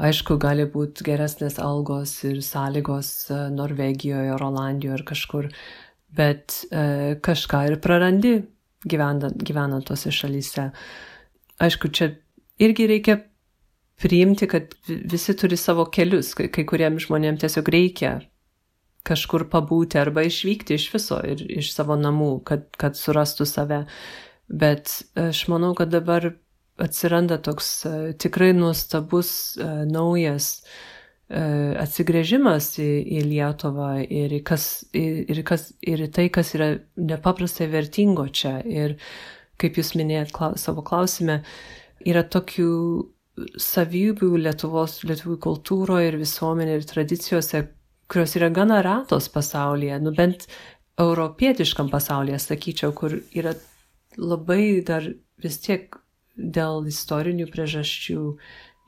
[0.06, 5.48] Aišku, gali būti geresnės algos ir sąlygos e, Norvegijoje ar Olandijoje ar kažkur,
[6.16, 8.34] bet e, kažką ir prarandi
[8.84, 10.68] gyvenant, gyvenant tose šalyse.
[11.64, 12.12] Aišku, čia
[12.60, 13.22] irgi reikia
[14.04, 18.18] priimti, kad visi turi savo kelius, kai, kai kuriems žmonėms tiesiog reikia
[19.06, 23.84] kažkur pabūti arba išvykti iš viso ir iš savo namų, kad, kad surastų save.
[24.50, 26.34] Bet aš manau, kad dabar
[26.82, 34.68] atsiranda toks uh, tikrai nuostabus, uh, naujas uh, atsigrėžimas į, į Lietuvą ir į, kas,
[34.94, 38.60] ir, ir, kas, ir į tai, kas yra nepaprastai vertingo čia.
[38.66, 39.00] Ir
[39.62, 41.42] kaip jūs minėjot klaus, savo klausime,
[42.06, 42.72] yra tokių
[43.60, 47.62] savybių Lietuvos, lietuvių kultūroje ir visuomenėje ir tradicijose,
[48.12, 50.48] kurios yra gana ratos pasaulyje, nu bent
[51.02, 53.56] europietiškam pasaulyje, sakyčiau, kur yra
[54.18, 55.08] labai dar
[55.44, 55.98] vis tiek
[56.36, 58.22] dėl istorinių priežasčių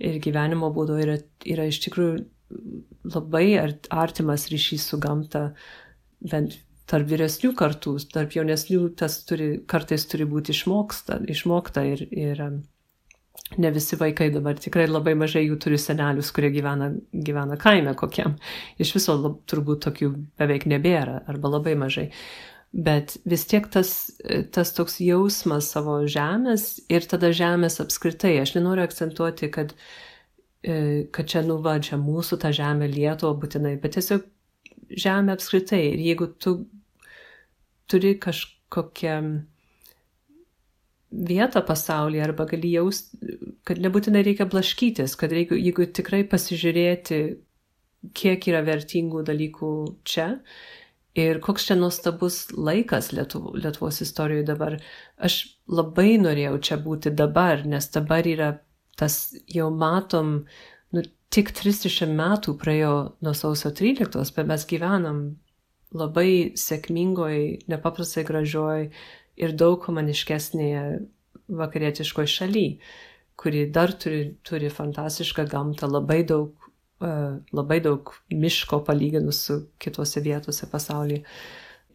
[0.08, 2.24] ir gyvenimo būdo yra, yra iš tikrųjų
[3.16, 5.50] labai artimas ryšys su gamta,
[6.24, 12.44] bent tarp vyresnių kartų, tarp jaunesnių tas turi, kartais turi būti išmoksta, išmokta ir, ir
[13.56, 18.36] ne visi vaikai dabar tikrai labai mažai jų turi senelius, kurie gyvena, gyvena kaime kokiam.
[18.82, 22.12] Iš viso lab, turbūt tokių beveik nebėra arba labai mažai.
[22.74, 24.12] bet vis tiek tas,
[24.52, 28.36] tas toks jausmas savo žemės ir tada žemės apskritai.
[28.42, 29.72] Aš nenoriu akcentuoti, kad,
[30.64, 34.28] e, kad čia, nu, va, čia mūsų ta žemė Lietuva būtinai, bet tiesiog
[34.92, 35.82] žemė apskritai.
[35.94, 36.58] Ir jeigu tu
[37.88, 39.18] turi kažkokią
[41.12, 43.38] vietą pasaulyje arba gali jausti,
[43.68, 47.22] kad nebūtinai reikia blaškytis, kad reikia, jeigu tikrai pasižiūrėti,
[48.18, 49.72] kiek yra vertingų dalykų
[50.08, 50.28] čia
[51.18, 54.78] ir koks čia nuostabus laikas Lietuvo, Lietuvos istorijoje dabar.
[55.18, 58.52] Aš labai norėjau čia būti dabar, nes dabar yra
[58.98, 60.44] tas jau matom,
[60.94, 61.04] nu,
[61.34, 62.94] tik 30 metų praėjo
[63.26, 65.22] nuo sausio 13, bet mes gyvenam
[65.98, 68.90] labai sėkmingoj, nepaprastai gražioj
[69.38, 70.84] ir daug humaniškesnėje
[71.48, 72.78] vakarietiškoje šalyje,
[73.38, 76.68] kuri dar turi, turi fantastišką gamtą, labai daug,
[77.06, 81.24] uh, labai daug miško palyginus su kitose vietose pasaulyje.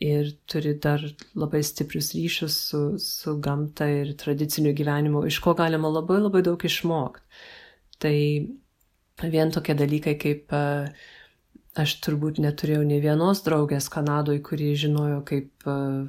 [0.03, 1.03] Ir turi dar
[1.39, 6.65] labai stiprius ryšius su, su gamta ir tradiciniu gyvenimu, iš ko galima labai labai daug
[6.67, 7.23] išmokti.
[8.03, 8.17] Tai
[9.31, 10.89] vien tokie dalykai kaip uh,
[11.79, 16.03] aš turbūt neturėjau nei vienos draugės Kanadoje, kuri žinojo, kaip uh,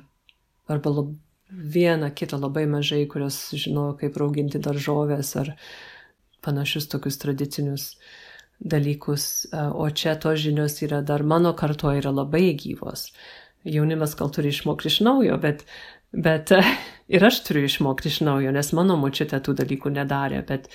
[0.72, 1.14] arba lab,
[1.54, 5.54] vieną kitą labai mažai, kurios žinojo, kaip rauginti daržovės ar
[6.44, 7.88] panašius tokius tradicinius
[8.60, 9.48] dalykus.
[9.54, 13.12] O čia tos žinios yra dar mano kartuo yra labai gyvos.
[13.64, 15.64] Jaunimas gal turi išmokti iš naujo, bet,
[16.12, 16.52] bet
[17.16, 20.68] ir aš turiu išmokti iš naujo, nes mano močiutė tų dalykų nedarė, bet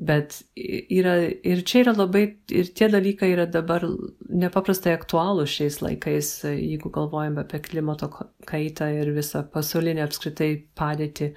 [0.00, 3.84] Bet yra, ir čia yra labai, ir tie dalykai yra dabar
[4.32, 8.08] nepaprastai aktualūs šiais laikais, jeigu galvojame apie klimato
[8.48, 11.28] kaitą ir visą pasaulinę apskritai padėtį,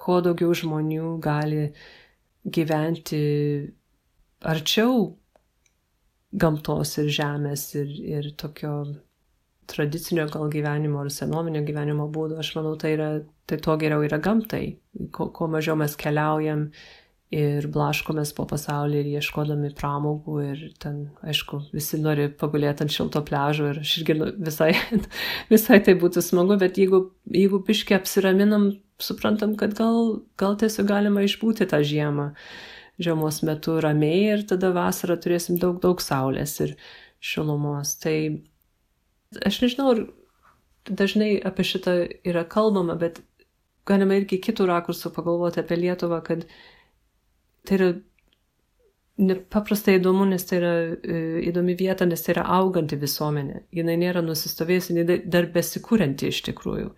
[0.00, 1.66] kuo daugiau žmonių gali
[2.48, 3.20] gyventi
[4.48, 5.10] arčiau
[6.32, 8.72] gamtos ir žemės ir, ir tokio
[9.68, 13.10] tradicinio gal gyvenimo ar senovinio gyvenimo būdo, aš manau, tai, yra,
[13.44, 14.78] tai to geriau yra gamtai.
[15.12, 16.70] Kuo, kuo mažiau mes keliaujam
[17.34, 23.20] ir blaškomės po pasaulį ir ieškodami pramogų ir ten, aišku, visi nori pagulėti ant šilto
[23.26, 24.70] pležo ir aš irgi nu, visai,
[25.52, 28.70] visai tai būtų smagu, bet jeigu, jeigu piškiai apsiraminam,
[29.02, 32.32] suprantam, kad gal, gal tiesiog galima išbūti tą žiemą
[32.98, 36.74] žiemos metu ramiai ir tada vasarą turėsim daug, daug saulės ir
[37.22, 37.94] šilumos.
[38.02, 38.16] Tai
[39.46, 40.02] aš nežinau, ar
[40.88, 41.94] dažnai apie šitą
[42.26, 43.22] yra kalbama, bet
[43.88, 46.44] galima irgi kitų rakursų pagalvoti apie Lietuvą, kad
[47.68, 47.88] tai yra
[49.18, 53.64] nepaprastai įdomu, nes tai yra e, įdomi vieta, nes tai yra auganti visuomenė.
[53.74, 56.92] Jis nėra nusistovėjusi, jinai dar besikūrenti iš tikrųjų.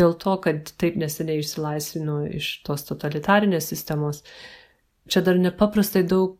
[0.00, 4.22] Dėl to, kad taip neseniai išsilaisvino iš tos totalitarinės sistemos,
[5.10, 6.38] čia dar nepaprastai daug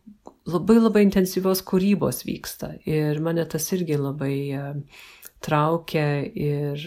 [0.48, 2.72] labai labai intensyvios kūrybos vyksta.
[2.88, 5.02] Ir mane tas irgi labai uh,
[5.44, 6.86] traukia ir,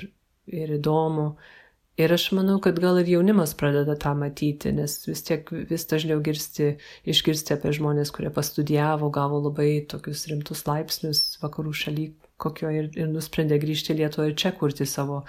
[0.50, 1.34] ir įdomu.
[1.36, 1.63] Uh,
[1.94, 6.24] Ir aš manau, kad gal ir jaunimas pradeda tą matyti, nes vis tiek vis dažniau
[6.26, 6.72] girsti,
[7.06, 12.08] išgirsti apie žmonės, kurie pastudijavo, gavo labai tokius rimtus laipsnius vakarų šaly,
[12.42, 15.22] kokio ir, ir nusprendė grįžti į Lietuvą ir čia kurti savo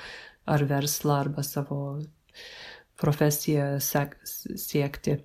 [0.49, 1.83] ar verslą, arba savo
[2.97, 5.19] profesiją sek, siekti.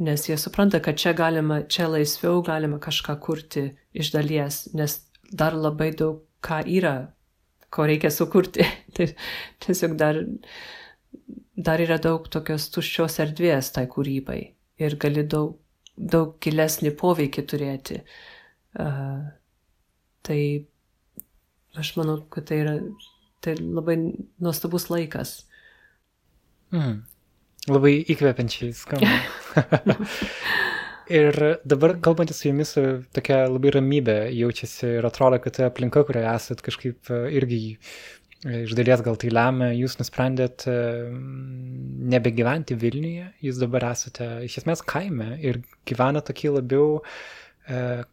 [0.00, 5.52] Nes jie supranta, kad čia galima, čia laisviau galima kažką kurti iš dalies, nes dar
[5.52, 6.96] labai daug ką yra
[7.72, 8.64] ko reikia sukurti.
[8.96, 9.08] tai
[9.64, 10.18] tiesiog dar,
[11.56, 14.40] dar yra daug tokios tuščios erdvės tai kūrybai
[14.82, 15.56] ir gali daug,
[15.96, 18.02] daug gilesnį poveikį turėti.
[18.72, 19.30] Uh,
[20.24, 20.40] tai
[21.78, 22.76] aš manau, kad tai yra
[23.42, 23.98] tai labai
[24.42, 25.42] nuostabus laikas.
[26.72, 27.02] Mm.
[27.70, 29.96] Labai įkvepiančiai skamba.
[31.12, 31.36] Ir
[31.66, 32.72] dabar kalbantis su jumis,
[33.12, 37.58] tokia labai ramybė jaučiasi ir atrodo, kad ta aplinka, kurioje esat, kažkaip e, irgi
[38.42, 40.76] iš dalies gal tai lemia, jūs nusprendėt e,
[42.12, 46.98] nebegyventi Vilniuje, jūs dabar esate iš esmės kaime ir gyvena tokį labiau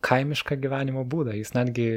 [0.06, 1.34] kaimišką gyvenimo būdą.
[1.34, 1.88] Jūs netgi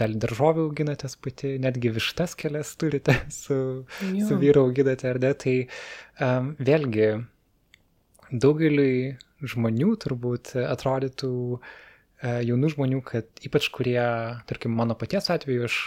[0.00, 4.24] dalį daržovių auginatės pati, netgi vištas kelias turite su, jo.
[4.28, 5.32] su vyru auginate, ar ne?
[5.38, 7.12] Tai um, vėlgi
[8.30, 11.60] daugeliui žmonių turbūt atrodytų e,
[12.46, 14.00] jaunų žmonių, kad ypač kurie,
[14.50, 15.80] tarkim, mano paties atveju, aš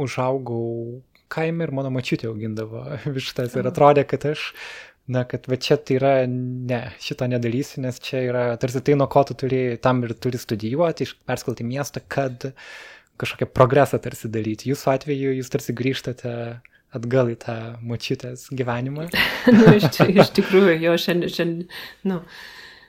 [0.00, 2.84] užaugau kaime ir mano mačiutė augindavo
[3.16, 4.48] vištas ir atrodė, kad aš,
[5.12, 9.08] na, kad va čia tai yra, ne, šito nedarysiu, nes čia yra tarsi tai, nuo
[9.12, 12.50] ko tu turi, tam ir turi studijuoti, perskelti miestą, kad
[13.22, 14.70] kažkokią progresą tarsi daryti.
[14.72, 16.32] Jūsų atveju jūs tarsi grįžtate
[16.92, 19.06] atgal į tą močiutės gyvenimą.
[19.56, 21.70] nu, iš, iš tikrųjų, jo šiandien, šiandien,
[22.08, 22.20] nu,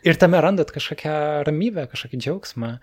[0.04, 1.14] Ir tame randat kažkokią
[1.47, 2.74] ramybę, kažkokį džiaugsmą.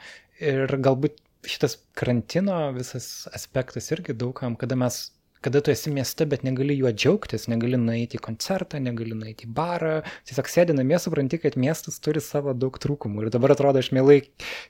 [0.41, 1.19] Ir galbūt
[1.49, 5.09] šitas karantino visas aspektas irgi daugam, kada mes
[5.41, 9.53] kada tu esi mieste, bet negali juo džiaugtis, negali nueiti į koncertą, negali nueiti į
[9.57, 9.95] barą,
[10.29, 13.25] tiesiog sėdi namie, supranti, kad miestas turi savo daug trūkumų.
[13.25, 14.19] Ir dabar atrodo, aš mielai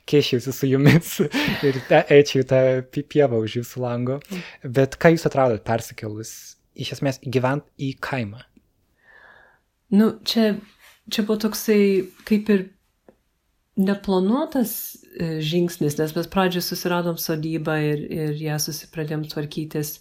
[0.09, 1.17] keišiausi su jumis
[1.67, 4.19] ir eičiau tą pievą už jūsų lango.
[4.63, 6.33] Bet ką jūs atradot persikėlus,
[6.79, 8.45] iš esmės, gyvent į kaimą?
[9.91, 10.53] Nu, čia,
[11.11, 11.81] čia buvo toksai
[12.27, 12.69] kaip ir
[13.85, 19.97] neplanuotas e, žingsnis, nes mes pradžioje susiradom sodybą ir, ir ją susipradėm tvarkytis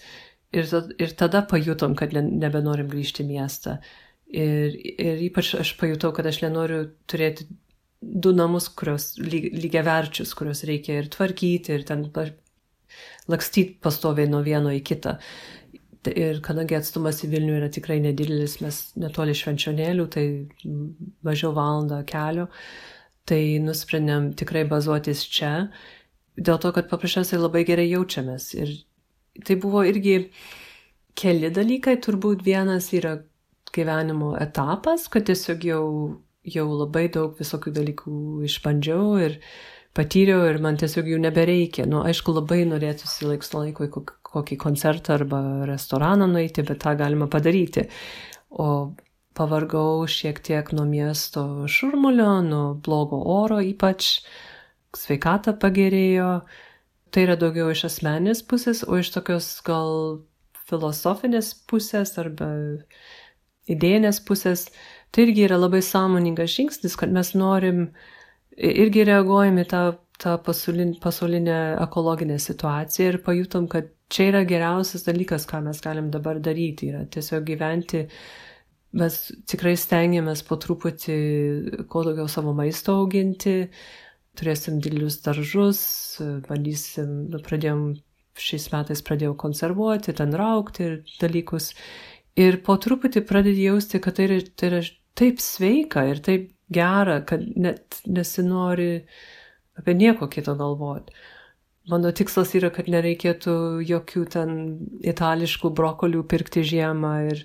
[0.52, 3.78] ir, ir tada pajutom, kad ne, nebenorim grįžti į miestą.
[4.30, 7.48] Ir, ir ypač aš pajutau, kad aš nenoriu turėti
[8.00, 12.06] du namus, kurios lyg, lygiaverčius, kuriuos reikia ir tvarkyti, ir ten
[13.30, 15.18] lakstyti pastoviai nuo vieno į kitą.
[16.08, 20.24] Ir kadangi atstumas į Vilnių yra tikrai nedidelis, mes netoli švenčionėlių, tai
[21.26, 22.46] mažiau valandą kelio,
[23.30, 25.70] tai nusprendėm tikrai bazuotis čia,
[26.36, 28.52] dėl to, kad paprasčiausiai labai gerai jaučiamės.
[28.58, 28.74] Ir
[29.46, 30.16] tai buvo irgi
[31.18, 33.18] keli dalykai, turbūt vienas yra
[33.74, 35.84] gyvenimo etapas, kad tiesiog jau,
[36.46, 38.14] jau labai daug visokių dalykų
[38.48, 39.36] išbandžiau ir
[39.96, 41.86] patyriau ir man tiesiog jų nebereikia.
[41.90, 43.92] Nu, aišku, labai norėtųsi laiks nuo laiko į
[44.30, 47.88] kokį koncertą arba restoraną nueiti, bet tą galima padaryti.
[48.50, 48.92] O
[49.36, 54.20] pavargau šiek tiek nuo miesto šurmulio, nuo blogo oro ypač,
[54.96, 56.32] sveikata pagerėjo.
[57.10, 60.20] Tai yra daugiau iš asmenės pusės, o iš tokios gal
[60.70, 62.50] filosofinės pusės arba
[63.70, 64.68] idėjinės pusės,
[65.10, 67.88] tai irgi yra labai sąmoningas žingsnis, kad mes norim
[68.56, 69.82] irgi reaguojame tą,
[70.22, 76.10] tą pasaulinę, pasaulinę ekologinę situaciją ir pajutom, kad čia yra geriausias dalykas, ką mes galim
[76.14, 78.06] dabar daryti, yra tiesiog gyventi.
[78.96, 79.16] Mes
[79.46, 81.16] tikrai stengiamės po truputį
[81.90, 83.70] kuo daugiau savo maisto auginti,
[84.38, 85.82] turėsim didelius daržus,
[86.48, 87.84] bandysim, nu, pradėjom,
[88.40, 91.74] šiais metais pradėjau konservuoti, ten raukti ir dalykus.
[92.40, 94.80] Ir po truputį pradedi jausti, kad tai yra, tai yra
[95.18, 99.04] taip sveika ir taip gera, kad net nesinori
[99.78, 101.14] apie nieko kito galvoti.
[101.90, 103.54] Mano tikslas yra, kad nereikėtų
[103.88, 104.56] jokių ten
[105.00, 107.44] itališkų brokolių pirkti žiemą ir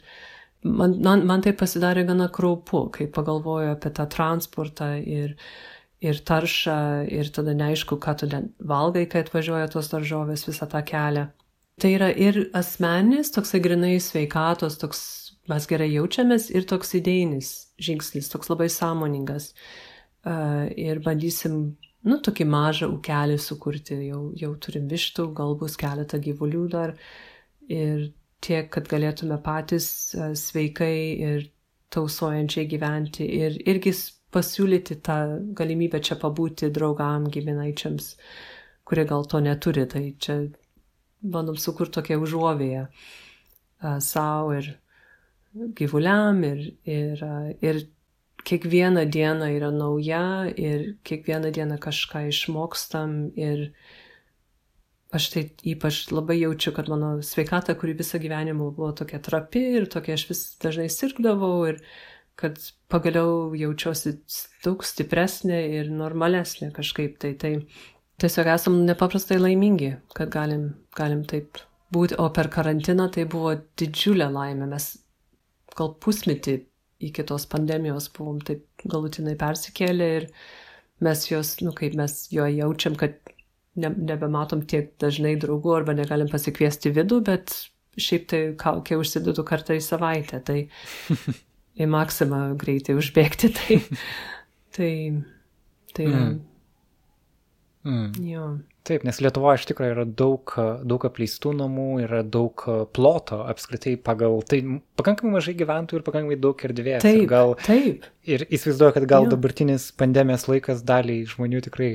[0.66, 5.36] man, man, man tai pasidarė gana kraupu, kai pagalvoju apie tą transportą ir,
[6.04, 6.80] ir taršą
[7.14, 11.30] ir tada neaišku, ką tu valgai, kai atvažiuoja tos daržovės visą tą kelią.
[11.82, 15.02] Tai yra ir asmenis, toksai grinai sveikatos, toks
[15.52, 17.52] mes gerai jaučiamės ir toks idėjinis
[17.84, 19.52] žingsnis, toks labai sąmoningas.
[20.26, 21.76] Uh, ir bandysim
[22.08, 26.96] nu, tokį mažą ūkelį sukurti, jau, jau turim vištų, gal bus keletą gyvulių dar
[27.70, 28.08] ir
[28.46, 30.98] tiek, kad galėtume patys e, sveikai
[31.30, 31.48] ir
[31.96, 33.94] tausojančiai gyventi ir irgi
[34.36, 35.18] pasiūlyti tą
[35.58, 38.16] galimybę čia pabūti draugam, giminaičiams,
[38.88, 40.42] kurie gal to neturi, tai čia
[41.24, 44.74] bandom sukurti tokią užuovėją uh, savo ir
[45.80, 47.86] gyvuliam ir, ir, uh, ir
[48.46, 53.70] kiekviena diena yra nauja ir kiekvieną dieną kažką išmokstam ir
[55.18, 55.44] aš tai
[55.74, 60.28] ypač labai jaučiu, kad mano sveikata, kuri visą gyvenimą buvo tokia trapi ir tokia aš
[60.30, 61.82] vis dažnai sirgdavau ir
[62.40, 62.60] kad
[62.92, 64.18] pagaliau jaučiuosi
[64.66, 67.36] daug stipresnė ir normalesnė kažkaip tai.
[67.40, 67.54] Tai
[68.22, 71.60] tiesiog esam nepaprastai laimingi, kad galim, galim taip
[71.96, 74.68] būti, o per karantiną tai buvo didžiulė laimė.
[74.72, 74.92] Mes
[75.76, 76.60] gal pusmetį
[77.06, 80.28] iki tos pandemijos buvom taip galutinai persikėlę ir
[81.04, 83.18] mes jos, nu kaip mes jo jaučiam, kad
[83.82, 87.56] ne, nebematom tiek dažnai draugų arba negalim pasikviesti vidų, bet
[88.00, 90.60] šiaip tai kaukė užsidedu kartą į savaitę, tai
[91.82, 93.80] į maksimą greitai užbėgti, tai,
[94.76, 94.92] tai,
[95.96, 96.40] tai mm.
[97.86, 98.08] Mm.
[98.28, 98.48] Jo.
[98.86, 100.52] Taip, nes Lietuvoje iš tikrųjų yra daug,
[100.86, 102.62] daug apleistų namų, yra daug
[102.94, 104.60] ploto apskritai pagal, tai
[105.00, 107.02] pakankamai mažai gyventojų ir pakankamai daug erdvės.
[107.02, 108.06] Taip, ir gal, taip.
[108.30, 109.32] Ir įsivaizduoju, kad gal jo.
[109.34, 111.90] dabartinis pandemijos laikas daliai žmonių tikrai,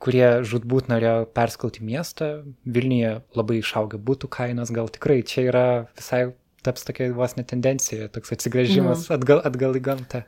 [0.00, 2.30] kurie žudbūt norėjo perskelti miestą,
[2.64, 5.66] Vilniuje labai išauga būtų kainos, gal tikrai čia yra
[5.98, 6.30] visai
[6.64, 10.24] taps tokia vos netendencija, toks atsigrėžimas atgal, atgal į gamtą.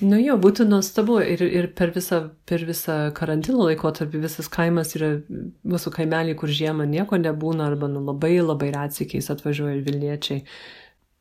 [0.00, 5.10] Nu jo, būtų nuostabu ir, ir per, visą, per visą karantino laikotarpį visas kaimas yra
[5.68, 10.44] mūsų kaimelį, kur žiemą nieko nebūna arba nu, labai labai retsikiais atvažiuoja Vilniečiai.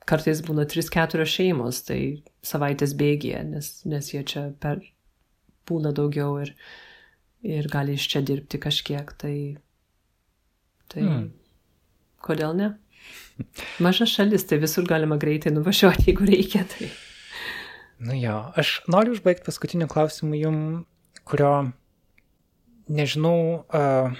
[0.09, 1.99] Kartais būna 3-4 šeimos, tai
[2.45, 4.79] savaitės bėgėje, nes, nes jie čia per,
[5.69, 6.53] būna daugiau ir,
[7.45, 9.11] ir gali iš čia dirbti kažkiek.
[9.19, 9.35] Tai,
[10.93, 11.27] tai hmm.
[12.25, 12.71] kodėl ne?
[13.83, 16.65] Maža šalis, tai visur galima greitai nuvažiuoti, jeigu reikia.
[16.71, 16.89] Tai...
[17.99, 20.59] Nu jo, aš noriu užbaigti paskutiniu klausimu jum,
[21.27, 21.71] kurio
[22.87, 24.13] nežinau, uh,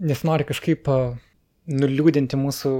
[0.00, 1.18] nes nori kažkaip uh,
[1.66, 2.72] nuliūdinti mūsų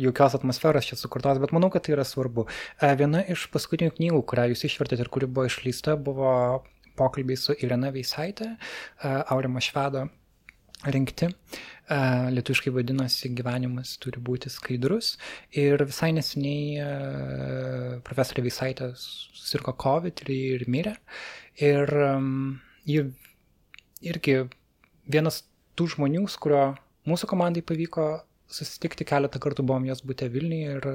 [0.00, 2.46] jokios atmosferos čia sukurtos, bet manau, kad tai yra svarbu.
[2.80, 6.32] E, viena iš paskutinių knygų, kurią jūs išvertėte ir kuri buvo išleista, buvo
[6.98, 10.06] pokalbiai su Irena Veisaitė, e, Aurimo Švedo
[10.88, 11.28] rinkti.
[11.28, 11.32] E,
[11.90, 15.16] lietuviškai vadinosi gyvenimas turi būti skaidrus.
[15.50, 16.84] Ir visai neseniai
[18.06, 20.94] profesorė Veisaitė susirko COVID ir, ir mirė.
[21.60, 21.90] Ir
[22.88, 23.04] ji
[24.00, 24.36] irgi
[25.10, 25.42] vienas
[25.76, 26.64] tų žmonių, su kurio
[27.08, 28.10] mūsų komandai pavyko
[28.50, 30.88] susitikti keletą kartų, buvom jos būte Vilniuje ir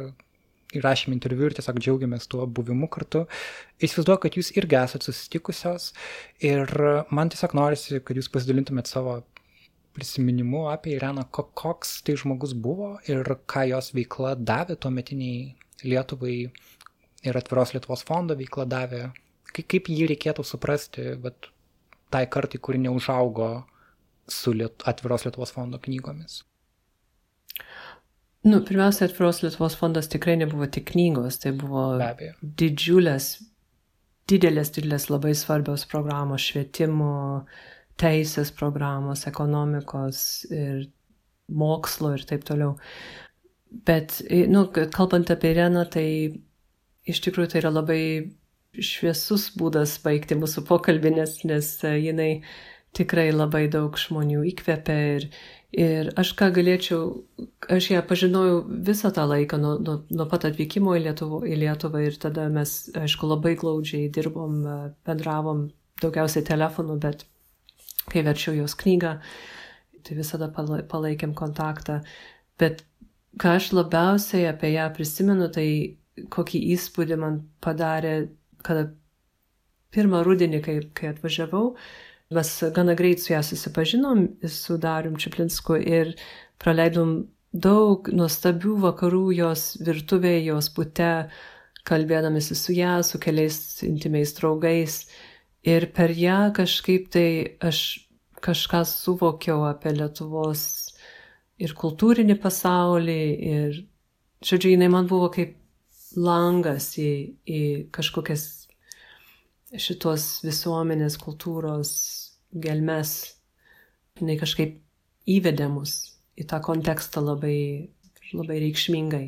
[0.75, 3.25] įrašėm interviu ir tiesiog džiaugiamės tuo buvimu kartu.
[3.83, 5.91] Įsivaizduoju, kad jūs irgi esate susitikusios
[6.43, 6.71] ir
[7.15, 9.21] man tiesiog norisi, kad jūs pasidalintumėt savo
[9.95, 16.37] prisiminimu apie Ireną, koks tai žmogus buvo ir ką jos veikla davė tuo metiniai Lietuvai
[17.25, 19.01] ir atviros Lietuvos fondo veikla davė,
[19.55, 21.49] kaip, jį reikėtų suprasti, bet
[22.13, 23.49] tai kartai, kuri neužaugo
[24.31, 26.43] su Liet atviros Lietuvos fondo knygomis.
[28.45, 31.87] Nu, pirmiausia, atviros Lietuvos fondas tikrai nebuvo tik knygos, tai buvo
[32.61, 33.29] didžiulės,
[34.29, 37.15] didelės, didelės labai svarbios programos švietimo,
[38.01, 40.19] teisės programos, ekonomikos
[40.51, 40.85] ir
[41.47, 42.75] mokslo ir taip toliau.
[43.87, 44.21] Bet,
[44.51, 46.07] nu, kalbant apie Ireną, tai
[47.05, 48.01] iš tikrųjų tai yra labai
[48.75, 52.31] šviesus būdas baigti mūsų pokalbį, nes, nes jinai
[52.95, 55.29] tikrai labai daug žmonių įkvėpia ir,
[55.75, 56.99] Ir aš ką galėčiau,
[57.75, 62.03] aš ją pažinojau visą tą laiką nuo, nuo, nuo pat atvykimo į Lietuvą, į Lietuvą
[62.05, 64.61] ir tada mes, aišku, labai glaudžiai dirbom,
[65.07, 65.65] bendravom,
[65.99, 67.25] daugiausiai telefonu, bet
[68.11, 69.17] kai verčiau jos knygą,
[70.05, 71.99] tai visada palaikėm kontaktą.
[72.61, 72.85] Bet
[73.41, 75.67] ką aš labiausiai apie ją prisimenu, tai
[76.31, 78.17] kokį įspūdį man padarė,
[78.63, 78.89] kada
[79.95, 81.73] pirmą rudenį, kai, kai atvažiavau,
[82.33, 86.15] Mes gana greit su ją susipažinom, su Darium Čiplinsku ir
[86.57, 87.11] praleidom
[87.53, 91.09] daug nuostabių vakarų jos virtuvėje, jos būte,
[91.85, 95.03] kalbėdamėsi su ją, su keliais intimiais draugais.
[95.65, 97.29] Ir per ją kažkaip tai
[97.65, 97.81] aš
[98.45, 100.61] kažką suvokiau apie Lietuvos
[101.57, 103.21] ir kultūrinį pasaulį.
[103.49, 103.79] Ir,
[104.45, 105.55] žodžiu, jinai man buvo kaip
[106.15, 107.11] langas į,
[107.49, 107.61] į
[107.95, 108.45] kažkokias
[109.75, 111.91] šitos visuomenės kultūros
[112.53, 113.15] gelmes,
[114.19, 114.77] jinai kažkaip
[115.35, 115.95] įvedė mus
[116.39, 117.89] į tą kontekstą labai,
[118.35, 119.25] labai reikšmingai.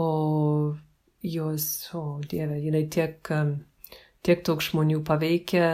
[0.00, 0.08] O
[1.26, 1.66] jos,
[1.98, 3.18] o Dieve, jinai tiek,
[4.26, 5.70] tiek daug žmonių paveikia,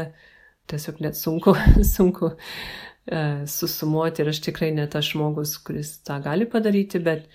[0.70, 1.55] tiesiog net sunku,
[1.97, 7.28] sunku uh, susumuoti ir aš tikrai ne tas žmogus, kuris tą gali padaryti, bet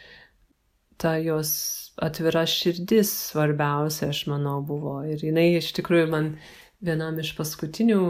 [1.01, 1.53] ta jos
[2.01, 4.99] atvira širdis svarbiausia, aš manau, buvo.
[5.07, 6.35] Ir jinai iš tikrųjų man
[6.81, 8.01] vienam iš paskutinių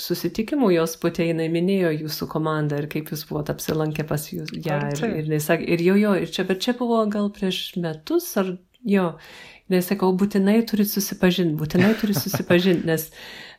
[0.00, 4.80] susitikimų jos putė jinai minėjo jūsų komandą ir kaip jūs buvote apsilankę pas jūs ją.
[4.90, 8.32] Ir, ir, ir, sakė, ir jo, jo, ir čia, bet čia buvo gal prieš metus
[8.40, 9.12] ar jo.
[9.72, 13.06] Nes sakau, būtinai turi susipažinti, būtinai turi susipažinti, nes,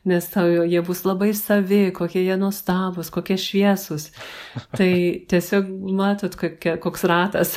[0.05, 4.11] nes tau jie bus labai savi, kokie jie nuostabus, kokie šviesus.
[4.77, 4.89] Tai
[5.31, 7.55] tiesiog matot, kokie, koks ratas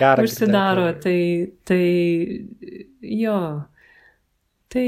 [0.00, 0.24] Gerai.
[0.24, 0.88] užsidaro.
[1.04, 1.18] Tai,
[1.68, 1.82] tai
[3.04, 3.40] jo.
[4.72, 4.86] Tai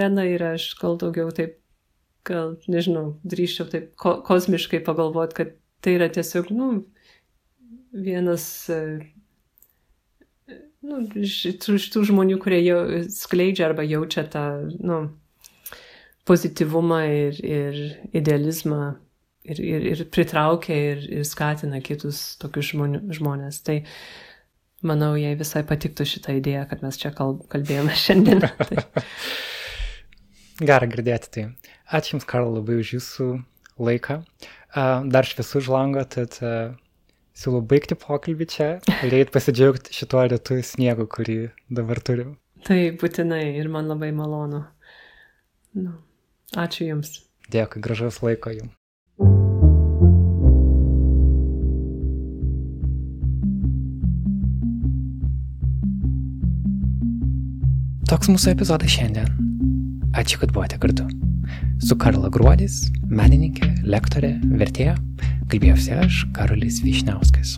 [0.00, 1.58] Rena ir aš gal daugiau taip,
[2.24, 5.52] gal nežinau, drįščiau taip ko kosmiškai pagalvoti, kad
[5.84, 6.72] tai yra tiesiog, nu,
[7.92, 8.46] vienas
[10.86, 12.80] nu, iš tų žmonių, kurie jau
[13.12, 14.44] skleidžia arba jaučia tą
[14.82, 14.98] nu,
[16.28, 17.80] pozityvumą ir, ir
[18.14, 18.82] idealizmą
[19.44, 23.62] ir, ir, ir pritraukia ir, ir skatina kitus tokius žmonių, žmonės.
[23.66, 23.80] Tai
[24.86, 28.46] manau, jai visai patiktų šitą idėją, kad mes čia kalb, kalbėjome šiandien.
[28.62, 28.84] tai.
[30.68, 31.48] Gera girdėti tai.
[31.92, 33.28] Ačiū Jums, Karl, labai už Jūsų
[33.82, 34.22] laiką.
[34.72, 36.38] Dar šviesu už lango, tad
[37.36, 38.68] siūlau baigti pokalbį čia
[39.06, 41.38] ir eit pasidžiaugti šituo rytu sniegu, kurį
[41.72, 42.36] dabar turim.
[42.66, 44.62] Tai būtinai ir man labai malonu.
[45.74, 45.96] Nu,
[46.54, 47.16] ačiū Jums.
[47.52, 48.76] Dėkui, gražaus laiko Jums.
[58.12, 59.32] Toks mūsų epizodas šiandien.
[60.12, 61.08] Ačiū, kad buvote kartu.
[61.82, 64.92] Su Karla Gruodis, menininkė, lektorė, vertėja,
[65.50, 67.56] kalbėjausi aš, Karolis Višniauskas.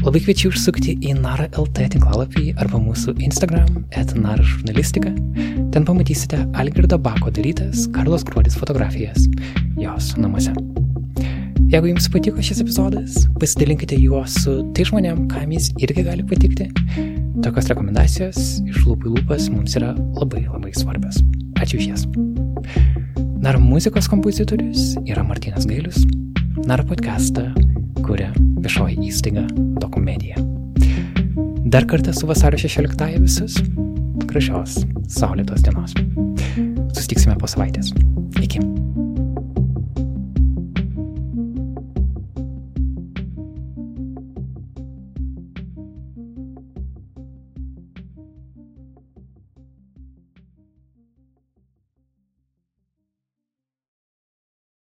[0.00, 5.12] Labai kviečiu užsukti į Nara LT tinklalapį arba mūsų Instagram etnara žurnalistika.
[5.74, 9.28] Ten pamatysite Algirdo Bako darytas Karlos Gruodis fotografijas
[9.82, 10.54] jos namuose.
[11.68, 16.70] Jeigu jums patiko šis epizodas, pasidalinkite juo su tai žmonėm, kam jis irgi gali patikti.
[17.44, 21.20] Tokios rekomendacijos iš lūpų į lūpas mums yra labai labai svarbios.
[21.60, 22.08] Ačiū iš jas.
[23.46, 26.00] Dar muzikos kompozitorius yra Martinas Gailius.
[26.66, 27.44] Nar podcastą
[28.02, 29.44] kuria viešoji įstaiga
[29.78, 30.42] Dokumedija.
[31.62, 33.60] Dar kartą su vasario 16 visus.
[34.26, 35.94] Gražios, saulėtos dienos.
[36.98, 37.94] Sustiksime po savaitės.
[38.42, 38.75] Iki.